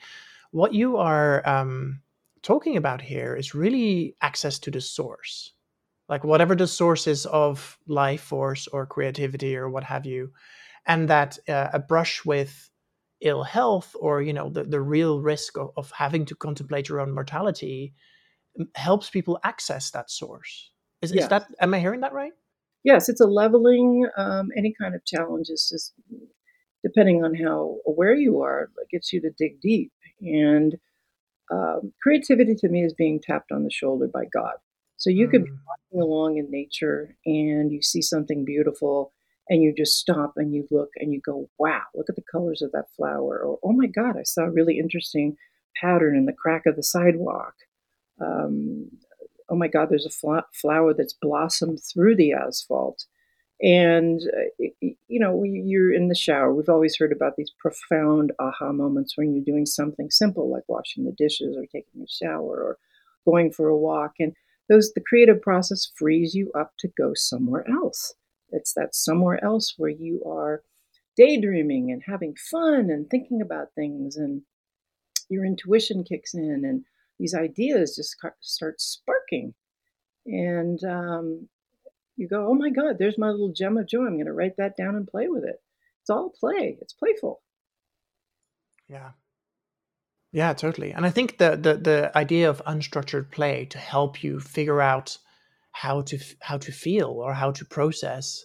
what 0.50 0.74
you 0.74 0.96
are 0.96 1.48
um, 1.48 2.00
talking 2.42 2.76
about 2.76 3.00
here 3.00 3.36
is 3.36 3.54
really 3.54 4.16
access 4.20 4.58
to 4.60 4.70
the 4.70 4.80
source, 4.80 5.52
like 6.08 6.24
whatever 6.24 6.54
the 6.54 6.66
sources 6.66 7.26
of 7.26 7.78
life 7.86 8.22
force 8.22 8.66
or 8.68 8.86
creativity 8.86 9.56
or 9.56 9.68
what 9.68 9.84
have 9.84 10.06
you, 10.06 10.32
and 10.86 11.08
that 11.08 11.38
uh, 11.48 11.68
a 11.72 11.78
brush 11.78 12.24
with 12.24 12.70
ill 13.20 13.44
health 13.44 13.94
or 13.98 14.20
you 14.20 14.32
know 14.32 14.50
the, 14.50 14.64
the 14.64 14.80
real 14.80 15.20
risk 15.20 15.56
of, 15.56 15.70
of 15.76 15.90
having 15.92 16.24
to 16.26 16.34
contemplate 16.34 16.88
your 16.88 17.00
own 17.00 17.14
mortality 17.14 17.94
helps 18.74 19.10
people 19.10 19.38
access 19.44 19.90
that 19.92 20.10
source. 20.10 20.70
Is, 21.00 21.12
yes. 21.12 21.24
is 21.24 21.28
that 21.30 21.46
am 21.60 21.74
I 21.74 21.78
hearing 21.78 22.00
that 22.00 22.12
right? 22.12 22.32
Yes, 22.84 23.08
it's 23.08 23.20
a 23.20 23.26
leveling. 23.26 24.08
Um, 24.16 24.48
any 24.56 24.74
kind 24.78 24.94
of 24.94 25.04
challenge 25.04 25.48
is 25.48 25.68
just 25.70 25.94
depending 26.82 27.24
on 27.24 27.34
how 27.34 27.76
aware 27.86 28.14
you 28.14 28.40
are, 28.40 28.62
it 28.62 28.88
gets 28.90 29.12
you 29.12 29.20
to 29.20 29.30
dig 29.38 29.60
deep. 29.60 29.92
And 30.20 30.74
um, 31.50 31.92
creativity 32.02 32.54
to 32.56 32.68
me 32.68 32.82
is 32.84 32.92
being 32.92 33.20
tapped 33.20 33.52
on 33.52 33.62
the 33.62 33.70
shoulder 33.70 34.08
by 34.12 34.24
God. 34.32 34.54
So 35.02 35.10
you 35.10 35.26
could 35.26 35.44
be 35.44 35.50
mm. 35.50 35.58
walking 35.66 36.00
along 36.00 36.36
in 36.36 36.48
nature 36.48 37.16
and 37.26 37.72
you 37.72 37.82
see 37.82 38.00
something 38.00 38.44
beautiful 38.44 39.12
and 39.48 39.60
you 39.60 39.74
just 39.76 39.98
stop 39.98 40.34
and 40.36 40.54
you 40.54 40.68
look 40.70 40.90
and 40.94 41.12
you 41.12 41.20
go, 41.20 41.50
wow, 41.58 41.82
look 41.96 42.08
at 42.08 42.14
the 42.14 42.22
colors 42.30 42.62
of 42.62 42.70
that 42.70 42.86
flower. 42.96 43.40
Or, 43.44 43.58
oh 43.64 43.72
my 43.72 43.88
God, 43.88 44.16
I 44.16 44.22
saw 44.22 44.42
a 44.42 44.50
really 44.50 44.78
interesting 44.78 45.36
pattern 45.74 46.16
in 46.16 46.26
the 46.26 46.32
crack 46.32 46.66
of 46.66 46.76
the 46.76 46.84
sidewalk. 46.84 47.54
Um, 48.20 48.92
oh 49.48 49.56
my 49.56 49.66
God, 49.66 49.88
there's 49.90 50.06
a 50.06 50.44
flower 50.52 50.94
that's 50.94 51.14
blossomed 51.14 51.80
through 51.82 52.14
the 52.14 52.34
asphalt. 52.34 53.06
And, 53.60 54.20
uh, 54.20 54.68
you 54.80 55.18
know, 55.18 55.42
you're 55.42 55.92
in 55.92 56.10
the 56.10 56.14
shower. 56.14 56.54
We've 56.54 56.68
always 56.68 56.96
heard 56.96 57.10
about 57.10 57.34
these 57.34 57.50
profound 57.58 58.30
aha 58.38 58.70
moments 58.70 59.16
when 59.16 59.34
you're 59.34 59.44
doing 59.44 59.66
something 59.66 60.12
simple 60.12 60.48
like 60.48 60.68
washing 60.68 61.06
the 61.06 61.10
dishes 61.10 61.56
or 61.56 61.66
taking 61.66 62.02
a 62.02 62.08
shower 62.08 62.62
or 62.62 62.78
going 63.24 63.50
for 63.50 63.66
a 63.66 63.76
walk. 63.76 64.14
And 64.20 64.34
those, 64.72 64.92
the 64.94 65.02
creative 65.06 65.42
process 65.42 65.90
frees 65.98 66.34
you 66.34 66.50
up 66.58 66.72
to 66.78 66.88
go 66.96 67.12
somewhere 67.14 67.66
else. 67.68 68.14
It's 68.50 68.72
that 68.72 68.94
somewhere 68.94 69.42
else 69.44 69.74
where 69.76 69.90
you 69.90 70.22
are 70.26 70.62
daydreaming 71.14 71.92
and 71.92 72.02
having 72.06 72.34
fun 72.50 72.88
and 72.88 73.08
thinking 73.10 73.42
about 73.42 73.74
things 73.74 74.16
and 74.16 74.40
your 75.28 75.44
intuition 75.44 76.04
kicks 76.04 76.32
in 76.32 76.62
and 76.64 76.84
these 77.18 77.34
ideas 77.34 77.96
just 77.96 78.16
start 78.40 78.80
sparking 78.80 79.52
and 80.24 80.82
um, 80.84 81.48
you 82.16 82.26
go, 82.26 82.46
oh 82.48 82.54
my 82.54 82.70
God, 82.70 82.96
there's 82.98 83.18
my 83.18 83.28
little 83.28 83.52
gem 83.52 83.76
of 83.76 83.86
joy. 83.88 84.06
I'm 84.06 84.14
going 84.14 84.26
to 84.26 84.32
write 84.32 84.56
that 84.56 84.76
down 84.76 84.94
and 84.94 85.06
play 85.06 85.28
with 85.28 85.44
it. 85.44 85.56
It's 86.00 86.10
all 86.10 86.32
play. 86.38 86.78
It's 86.80 86.94
playful. 86.94 87.42
Yeah. 88.88 89.10
Yeah, 90.32 90.54
totally. 90.54 90.92
And 90.92 91.04
I 91.04 91.10
think 91.10 91.38
the 91.38 91.56
the 91.56 91.74
the 91.74 92.16
idea 92.16 92.48
of 92.48 92.62
unstructured 92.66 93.30
play 93.30 93.66
to 93.66 93.78
help 93.78 94.22
you 94.24 94.40
figure 94.40 94.80
out 94.80 95.18
how 95.72 96.02
to 96.02 96.18
how 96.40 96.58
to 96.58 96.72
feel 96.72 97.10
or 97.10 97.34
how 97.34 97.50
to 97.52 97.64
process 97.64 98.44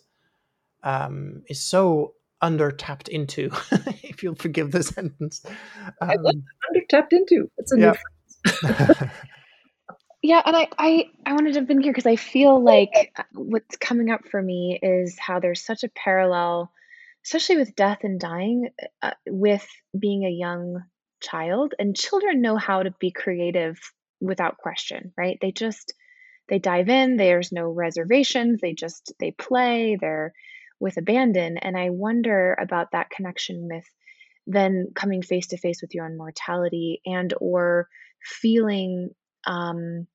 um, 0.83 1.43
is 1.47 1.61
so 1.61 2.13
under 2.41 2.71
tapped 2.71 3.07
into. 3.07 3.51
if 4.03 4.21
you'll 4.21 4.35
forgive 4.35 4.71
the 4.71 4.83
sentence, 4.95 5.41
um, 6.01 6.09
I 6.09 6.15
love 6.15 6.35
under 6.69 6.85
tapped 6.89 7.13
into. 7.13 7.49
It's 7.57 7.71
a 7.71 7.79
yeah. 7.79 7.93
new 8.51 9.09
Yeah, 10.23 10.41
and 10.45 10.55
I 10.57 10.67
I 10.77 11.05
I 11.25 11.33
wanted 11.33 11.53
to 11.53 11.59
jump 11.59 11.69
in 11.69 11.79
here 11.79 11.93
because 11.93 12.07
I 12.07 12.17
feel 12.17 12.61
like 12.61 13.13
uh, 13.15 13.23
what's 13.33 13.77
coming 13.77 14.09
up 14.09 14.27
for 14.29 14.41
me 14.41 14.77
is 14.81 15.17
how 15.17 15.39
there's 15.39 15.63
such 15.63 15.83
a 15.83 15.89
parallel, 15.89 16.71
especially 17.23 17.57
with 17.57 17.75
death 17.75 17.99
and 18.03 18.19
dying, 18.19 18.71
uh, 19.01 19.11
with 19.27 19.65
being 19.97 20.25
a 20.25 20.29
young 20.29 20.83
child. 21.21 21.73
And 21.79 21.95
children 21.95 22.41
know 22.41 22.57
how 22.57 22.83
to 22.83 22.93
be 22.99 23.11
creative 23.11 23.79
without 24.19 24.57
question, 24.57 25.13
right? 25.17 25.37
They 25.41 25.51
just 25.51 25.93
they 26.49 26.59
dive 26.59 26.89
in. 26.89 27.17
There's 27.17 27.51
no 27.51 27.69
reservations. 27.69 28.61
They 28.61 28.73
just 28.73 29.13
they 29.19 29.31
play. 29.31 29.97
They're 29.99 30.33
with 30.79 30.97
abandon. 30.97 31.57
And 31.57 31.77
I 31.77 31.89
wonder 31.89 32.55
about 32.59 32.91
that 32.91 33.09
connection 33.09 33.67
with 33.69 33.85
then 34.45 34.87
coming 34.95 35.21
face 35.21 35.47
to 35.47 35.57
face 35.57 35.81
with 35.81 35.93
your 35.93 36.05
own 36.05 36.17
mortality 36.17 37.01
and 37.05 37.33
or 37.41 37.87
feeling 38.23 39.09
um, 39.45 40.07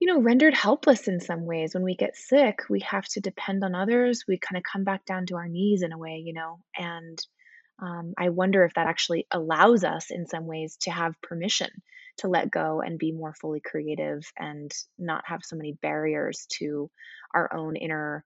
you 0.00 0.12
know, 0.12 0.20
rendered 0.20 0.54
helpless 0.54 1.08
in 1.08 1.20
some 1.20 1.46
ways. 1.46 1.72
When 1.72 1.82
we 1.82 1.96
get 1.96 2.16
sick, 2.16 2.60
we 2.68 2.80
have 2.80 3.06
to 3.10 3.20
depend 3.20 3.64
on 3.64 3.74
others. 3.74 4.24
We 4.28 4.38
kind 4.38 4.58
of 4.58 4.62
come 4.70 4.84
back 4.84 5.06
down 5.06 5.26
to 5.26 5.36
our 5.36 5.48
knees 5.48 5.82
in 5.82 5.92
a 5.92 5.98
way, 5.98 6.22
you 6.24 6.34
know, 6.34 6.58
and 6.76 7.18
um, 7.78 8.14
I 8.16 8.30
wonder 8.30 8.64
if 8.64 8.74
that 8.74 8.86
actually 8.86 9.26
allows 9.30 9.84
us 9.84 10.10
in 10.10 10.26
some 10.26 10.46
ways 10.46 10.76
to 10.82 10.90
have 10.90 11.20
permission 11.22 11.70
to 12.18 12.28
let 12.28 12.50
go 12.50 12.80
and 12.80 12.98
be 12.98 13.10
more 13.12 13.34
fully 13.34 13.60
creative 13.60 14.22
and 14.38 14.72
not 14.98 15.24
have 15.26 15.40
so 15.42 15.56
many 15.56 15.72
barriers 15.82 16.46
to 16.58 16.90
our 17.34 17.52
own 17.52 17.76
inner 17.76 18.24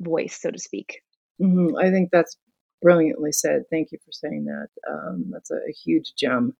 voice, 0.00 0.38
so 0.40 0.50
to 0.50 0.58
speak. 0.58 1.02
Mm-hmm. 1.40 1.76
I 1.76 1.90
think 1.90 2.10
that's 2.10 2.36
brilliantly 2.80 3.32
said. 3.32 3.64
Thank 3.70 3.92
you 3.92 3.98
for 4.04 4.12
saying 4.12 4.46
that. 4.46 4.68
Um, 4.90 5.26
that's 5.30 5.50
a, 5.50 5.56
a, 5.56 5.72
huge 5.84 6.14
gem. 6.18 6.56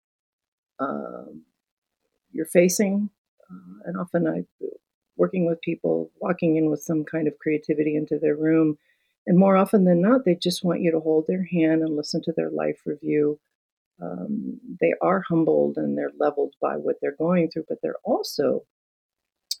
Um, 0.79 1.43
you're 2.31 2.45
facing 2.45 3.09
uh, 3.49 3.79
and 3.85 3.97
often 3.97 4.27
I, 4.27 4.43
working 5.15 5.47
with 5.47 5.61
people, 5.61 6.11
walking 6.19 6.57
in 6.57 6.69
with 6.69 6.81
some 6.81 7.03
kind 7.03 7.27
of 7.27 7.37
creativity 7.39 7.95
into 7.95 8.19
their 8.19 8.35
room, 8.35 8.77
and 9.27 9.37
more 9.37 9.57
often 9.57 9.83
than 9.83 10.01
not, 10.01 10.23
they 10.23 10.35
just 10.35 10.63
want 10.63 10.81
you 10.81 10.89
to 10.91 11.01
hold 11.01 11.25
their 11.27 11.43
hand 11.43 11.81
and 11.81 11.95
listen 11.95 12.21
to 12.23 12.33
their 12.35 12.49
life 12.49 12.79
review. 12.85 13.37
Um, 14.01 14.59
they 14.79 14.93
are 15.01 15.21
humbled 15.27 15.77
and 15.77 15.97
they're 15.97 16.11
leveled 16.17 16.53
by 16.61 16.75
what 16.77 16.95
they're 17.01 17.15
going 17.17 17.51
through, 17.51 17.65
but 17.67 17.79
they're 17.83 17.99
also 18.05 18.63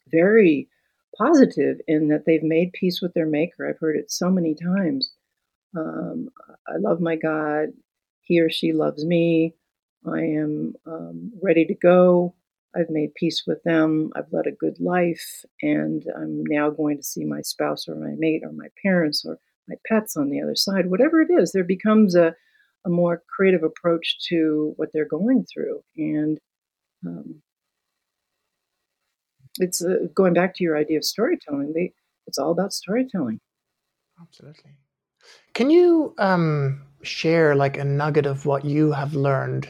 very 0.09 0.69
positive 1.17 1.77
in 1.87 2.07
that 2.07 2.23
they've 2.25 2.43
made 2.43 2.71
peace 2.71 3.01
with 3.01 3.13
their 3.13 3.25
maker. 3.25 3.67
I've 3.67 3.79
heard 3.79 3.97
it 3.97 4.09
so 4.09 4.29
many 4.29 4.55
times. 4.55 5.11
Um, 5.75 6.29
I 6.67 6.77
love 6.77 7.01
my 7.01 7.17
God. 7.17 7.69
He 8.21 8.39
or 8.39 8.49
she 8.49 8.71
loves 8.71 9.05
me. 9.05 9.53
I 10.05 10.19
am 10.19 10.75
um, 10.85 11.33
ready 11.41 11.65
to 11.65 11.75
go. 11.75 12.35
I've 12.73 12.89
made 12.89 13.15
peace 13.15 13.43
with 13.45 13.61
them. 13.63 14.11
I've 14.15 14.31
led 14.31 14.45
a 14.45 14.51
good 14.51 14.79
life, 14.79 15.43
and 15.61 16.05
I'm 16.15 16.43
now 16.45 16.69
going 16.69 16.97
to 16.97 17.03
see 17.03 17.25
my 17.25 17.41
spouse 17.41 17.87
or 17.87 17.95
my 17.95 18.13
mate 18.17 18.43
or 18.43 18.51
my 18.51 18.67
parents 18.81 19.25
or 19.25 19.39
my 19.67 19.75
pets 19.85 20.15
on 20.17 20.29
the 20.29 20.41
other 20.41 20.55
side. 20.55 20.89
Whatever 20.89 21.21
it 21.21 21.29
is, 21.31 21.51
there 21.51 21.63
becomes 21.63 22.15
a, 22.15 22.35
a 22.85 22.89
more 22.89 23.21
creative 23.35 23.63
approach 23.63 24.17
to 24.29 24.73
what 24.77 24.89
they're 24.93 25.07
going 25.07 25.45
through. 25.51 25.81
And 25.97 26.39
um, 27.05 27.41
it's 29.59 29.83
uh, 29.83 30.07
going 30.13 30.33
back 30.33 30.55
to 30.55 30.63
your 30.63 30.77
idea 30.77 30.97
of 30.97 31.05
storytelling. 31.05 31.73
They, 31.73 31.93
it's 32.27 32.37
all 32.37 32.51
about 32.51 32.73
storytelling. 32.73 33.39
Absolutely. 34.21 34.71
Can 35.53 35.69
you 35.69 36.13
um, 36.17 36.83
share 37.01 37.55
like 37.55 37.77
a 37.77 37.83
nugget 37.83 38.25
of 38.25 38.45
what 38.45 38.65
you 38.65 38.91
have 38.91 39.13
learned 39.13 39.69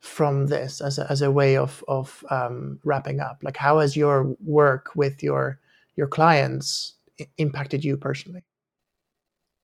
from 0.00 0.46
this 0.46 0.80
as 0.80 0.98
a, 0.98 1.10
as 1.10 1.22
a 1.22 1.30
way 1.30 1.56
of 1.56 1.84
of 1.88 2.24
um, 2.30 2.78
wrapping 2.84 3.20
up? 3.20 3.38
Like, 3.42 3.56
how 3.56 3.78
has 3.80 3.96
your 3.96 4.36
work 4.44 4.90
with 4.94 5.22
your 5.22 5.58
your 5.96 6.06
clients 6.06 6.94
impacted 7.38 7.84
you 7.84 7.96
personally? 7.96 8.44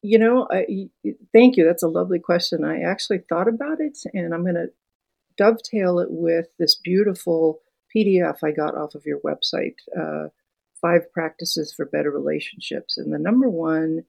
You 0.02 0.18
know, 0.18 0.48
I, 0.50 0.88
thank 1.32 1.56
you. 1.56 1.64
That's 1.64 1.82
a 1.82 1.88
lovely 1.88 2.18
question. 2.18 2.64
I 2.64 2.82
actually 2.82 3.18
thought 3.18 3.48
about 3.48 3.80
it, 3.80 3.98
and 4.12 4.34
I'm 4.34 4.42
going 4.42 4.56
to 4.56 4.72
dovetail 5.36 6.00
it 6.00 6.08
with 6.10 6.48
this 6.58 6.74
beautiful 6.74 7.60
PDF 7.94 8.38
I 8.42 8.50
got 8.50 8.76
off 8.76 8.94
of 8.94 9.06
your 9.06 9.20
website. 9.20 9.76
Uh, 9.96 10.28
five 10.80 11.12
practices 11.12 11.72
for 11.72 11.86
better 11.86 12.10
relationships, 12.10 12.98
and 12.98 13.12
the 13.12 13.18
number 13.18 13.48
one 13.48 14.04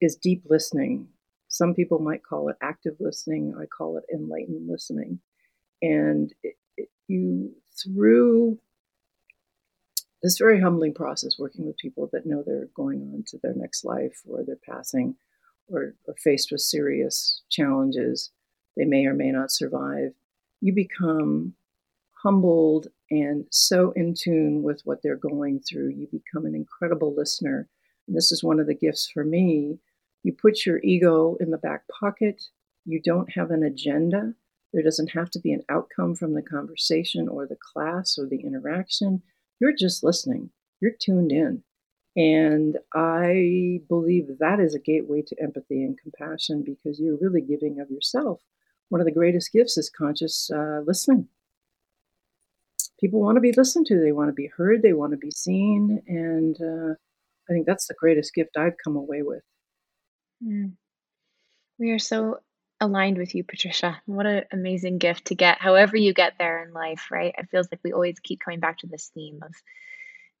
is 0.00 0.16
deep 0.16 0.44
listening. 0.48 1.08
Some 1.48 1.74
people 1.74 1.98
might 1.98 2.22
call 2.22 2.48
it 2.48 2.56
active 2.62 2.96
listening. 3.00 3.54
I 3.60 3.66
call 3.66 3.98
it 3.98 4.04
enlightened 4.12 4.68
listening 4.68 5.20
and 5.82 6.32
it, 6.42 6.56
it, 6.76 6.88
you 7.08 7.52
through 7.82 8.58
this 10.22 10.38
very 10.38 10.60
humbling 10.60 10.94
process 10.94 11.38
working 11.38 11.66
with 11.66 11.76
people 11.76 12.08
that 12.12 12.26
know 12.26 12.42
they're 12.44 12.68
going 12.74 13.10
on 13.14 13.24
to 13.28 13.38
their 13.42 13.54
next 13.54 13.84
life 13.84 14.22
or 14.26 14.42
they're 14.44 14.56
passing 14.68 15.16
or, 15.68 15.94
or 16.06 16.14
faced 16.22 16.50
with 16.50 16.60
serious 16.60 17.42
challenges 17.50 18.30
they 18.76 18.84
may 18.84 19.06
or 19.06 19.14
may 19.14 19.30
not 19.30 19.50
survive. 19.50 20.12
You 20.60 20.72
become 20.72 21.54
humbled 22.22 22.88
and 23.10 23.46
so 23.50 23.92
in 23.92 24.14
tune 24.14 24.62
with 24.62 24.82
what 24.84 25.02
they're 25.02 25.16
going 25.16 25.60
through. 25.60 25.90
You 25.90 26.08
become 26.10 26.46
an 26.46 26.54
incredible 26.54 27.14
listener. 27.14 27.68
And 28.06 28.16
this 28.16 28.32
is 28.32 28.44
one 28.44 28.60
of 28.60 28.66
the 28.66 28.74
gifts 28.74 29.10
for 29.12 29.24
me. 29.24 29.78
You 30.22 30.32
put 30.32 30.66
your 30.66 30.80
ego 30.82 31.36
in 31.40 31.50
the 31.50 31.58
back 31.58 31.82
pocket. 31.88 32.42
You 32.84 33.00
don't 33.00 33.32
have 33.32 33.50
an 33.50 33.62
agenda. 33.62 34.34
There 34.72 34.82
doesn't 34.82 35.12
have 35.12 35.30
to 35.30 35.40
be 35.40 35.52
an 35.52 35.62
outcome 35.68 36.14
from 36.14 36.34
the 36.34 36.42
conversation 36.42 37.28
or 37.28 37.46
the 37.46 37.56
class 37.72 38.18
or 38.18 38.26
the 38.26 38.40
interaction. 38.40 39.22
You're 39.60 39.74
just 39.76 40.04
listening, 40.04 40.50
you're 40.80 40.92
tuned 41.00 41.32
in. 41.32 41.62
And 42.16 42.78
I 42.94 43.80
believe 43.88 44.38
that 44.38 44.58
is 44.58 44.74
a 44.74 44.80
gateway 44.80 45.22
to 45.26 45.36
empathy 45.42 45.82
and 45.82 45.98
compassion 46.00 46.64
because 46.64 46.98
you're 46.98 47.18
really 47.20 47.42
giving 47.42 47.78
of 47.78 47.90
yourself 47.90 48.40
one 48.88 49.00
of 49.00 49.04
the 49.04 49.12
greatest 49.12 49.52
gifts 49.52 49.76
is 49.76 49.90
conscious 49.90 50.50
uh, 50.54 50.80
listening. 50.86 51.28
People 53.00 53.20
want 53.20 53.36
to 53.36 53.40
be 53.40 53.52
listened 53.52 53.86
to, 53.86 54.00
they 54.00 54.12
want 54.12 54.28
to 54.28 54.34
be 54.34 54.50
heard, 54.56 54.82
they 54.82 54.92
want 54.92 55.12
to 55.12 55.18
be 55.18 55.30
seen. 55.30 56.02
And 56.06 56.56
uh, 56.60 56.94
I 57.48 57.52
think 57.52 57.66
that's 57.66 57.88
the 57.88 57.94
greatest 57.98 58.32
gift 58.34 58.56
I've 58.56 58.76
come 58.82 58.96
away 58.96 59.22
with. 59.22 59.42
Mm. 60.44 60.72
We 61.78 61.90
are 61.90 61.98
so 61.98 62.38
aligned 62.80 63.18
with 63.18 63.34
you, 63.34 63.44
Patricia. 63.44 64.00
What 64.06 64.26
an 64.26 64.44
amazing 64.52 64.98
gift 64.98 65.26
to 65.26 65.34
get, 65.34 65.60
however, 65.60 65.96
you 65.96 66.14
get 66.14 66.34
there 66.38 66.62
in 66.64 66.72
life, 66.72 67.08
right? 67.10 67.34
It 67.36 67.48
feels 67.50 67.68
like 67.70 67.80
we 67.82 67.92
always 67.92 68.18
keep 68.20 68.40
coming 68.40 68.60
back 68.60 68.78
to 68.78 68.86
this 68.86 69.10
theme 69.14 69.40
of 69.42 69.54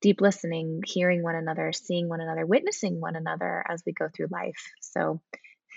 deep 0.02 0.20
listening, 0.20 0.82
hearing 0.84 1.22
one 1.22 1.36
another, 1.36 1.72
seeing 1.72 2.08
one 2.08 2.20
another, 2.20 2.44
witnessing 2.44 3.00
one 3.00 3.16
another 3.16 3.64
as 3.68 3.82
we 3.86 3.92
go 3.92 4.08
through 4.14 4.28
life. 4.30 4.70
So, 4.80 5.20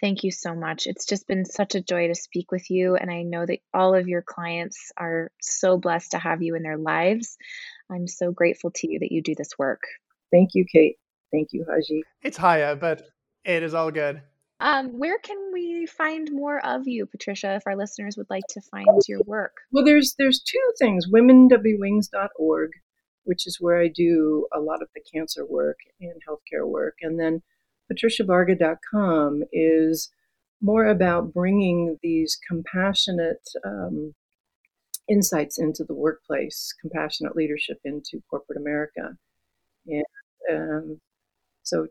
thank 0.02 0.24
you 0.24 0.32
so 0.32 0.56
much. 0.56 0.88
It's 0.88 1.06
just 1.06 1.28
been 1.28 1.46
such 1.46 1.76
a 1.76 1.82
joy 1.82 2.08
to 2.08 2.16
speak 2.16 2.52
with 2.52 2.70
you. 2.70 2.96
And 2.96 3.12
I 3.12 3.24
know 3.24 3.46
that 3.46 3.60
all 3.74 3.96
of 3.96 4.08
your 4.08 4.22
clients 4.22 4.92
are 4.98 5.32
so 5.42 5.78
blessed 5.78 6.12
to 6.12 6.20
have 6.20 6.42
you 6.42 6.56
in 6.56 6.64
their 6.64 6.78
lives. 6.78 7.38
I'm 7.92 8.08
so 8.08 8.32
grateful 8.32 8.72
to 8.76 8.92
you 8.92 9.00
that 9.00 9.12
you 9.12 9.22
do 9.22 9.36
this 9.36 9.58
work. 9.58 9.84
Thank 10.32 10.52
you, 10.54 10.66
Kate. 10.72 10.98
Thank 11.32 11.50
you, 11.52 11.66
Haji. 11.70 12.04
It's 12.22 12.38
Haya, 12.38 12.76
but 12.76 13.04
it 13.44 13.64
is 13.64 13.74
all 13.74 13.92
good. 13.92 14.22
Um, 14.62 15.00
where 15.00 15.18
can 15.20 15.38
we 15.54 15.86
find 15.86 16.30
more 16.32 16.66
of 16.66 16.88
you, 16.88 17.06
Patricia, 17.06 17.56
if 17.56 17.64
our 17.66 17.78
listeners 17.78 18.18
would 18.18 18.30
like 18.30 18.44
to 18.50 18.62
find 18.62 18.88
your 19.08 19.22
work? 19.26 19.54
Well, 19.72 19.86
there's 19.86 20.16
there's 20.18 20.42
two 20.42 20.74
things. 20.78 21.08
WomenWWings.org, 21.08 22.72
which 23.24 23.48
is 23.48 23.58
where 23.62 23.80
I 23.80 23.88
do 23.88 24.48
a 24.54 24.60
lot 24.60 24.82
of 24.82 24.90
the 24.94 25.02
cancer 25.14 25.46
work 25.46 25.78
and 26.02 26.22
healthcare 26.28 26.68
work, 26.68 26.96
and 27.02 27.18
then 27.20 27.42
PatriciaVarga.com 27.92 29.44
is 29.54 30.12
more 30.62 30.86
about 30.86 31.34
bringing 31.34 31.98
these 32.04 32.38
compassionate 32.46 33.48
um, 33.66 34.14
insights 35.08 35.58
into 35.58 35.86
the 35.86 35.94
workplace, 35.94 36.74
compassionate 36.82 37.34
leadership 37.36 37.80
into 37.86 38.22
corporate 38.30 38.60
America, 38.60 39.16
and 39.88 40.04
um, 40.52 41.02
so 41.64 41.88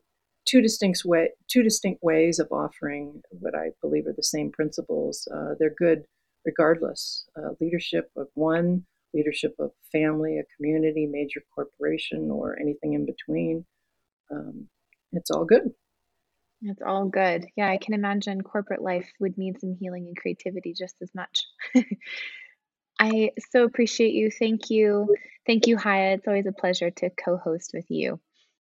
two 0.48 0.62
distinct 0.62 1.02
way 1.04 1.28
two 1.48 1.62
distinct 1.62 2.02
ways 2.02 2.38
of 2.38 2.48
offering 2.50 3.20
what 3.30 3.54
I 3.54 3.70
believe 3.82 4.06
are 4.06 4.14
the 4.16 4.22
same 4.22 4.50
principles. 4.50 5.28
Uh, 5.32 5.54
they're 5.58 5.74
good 5.78 6.04
regardless. 6.44 7.26
Uh, 7.36 7.50
leadership 7.60 8.10
of 8.16 8.28
one, 8.34 8.84
leadership 9.12 9.54
of 9.58 9.70
family, 9.92 10.38
a 10.38 10.44
community, 10.56 11.06
major 11.06 11.42
corporation, 11.54 12.30
or 12.30 12.58
anything 12.58 12.94
in 12.94 13.04
between. 13.04 13.66
Um, 14.30 14.68
it's 15.12 15.30
all 15.30 15.44
good. 15.44 15.70
It's 16.62 16.82
all 16.84 17.06
good. 17.06 17.46
Yeah, 17.56 17.70
I 17.70 17.76
can 17.76 17.94
imagine 17.94 18.40
corporate 18.40 18.82
life 18.82 19.08
would 19.20 19.38
need 19.38 19.60
some 19.60 19.76
healing 19.78 20.06
and 20.06 20.16
creativity 20.16 20.74
just 20.76 20.96
as 21.02 21.10
much. 21.14 21.44
I 23.00 23.30
so 23.50 23.64
appreciate 23.64 24.12
you. 24.12 24.30
Thank 24.30 24.70
you. 24.70 25.14
Thank 25.46 25.66
you, 25.66 25.76
Haya. 25.76 26.14
It's 26.14 26.26
always 26.26 26.46
a 26.46 26.52
pleasure 26.52 26.90
to 26.90 27.10
co 27.10 27.36
host 27.36 27.70
with 27.72 27.86
you. 27.88 28.18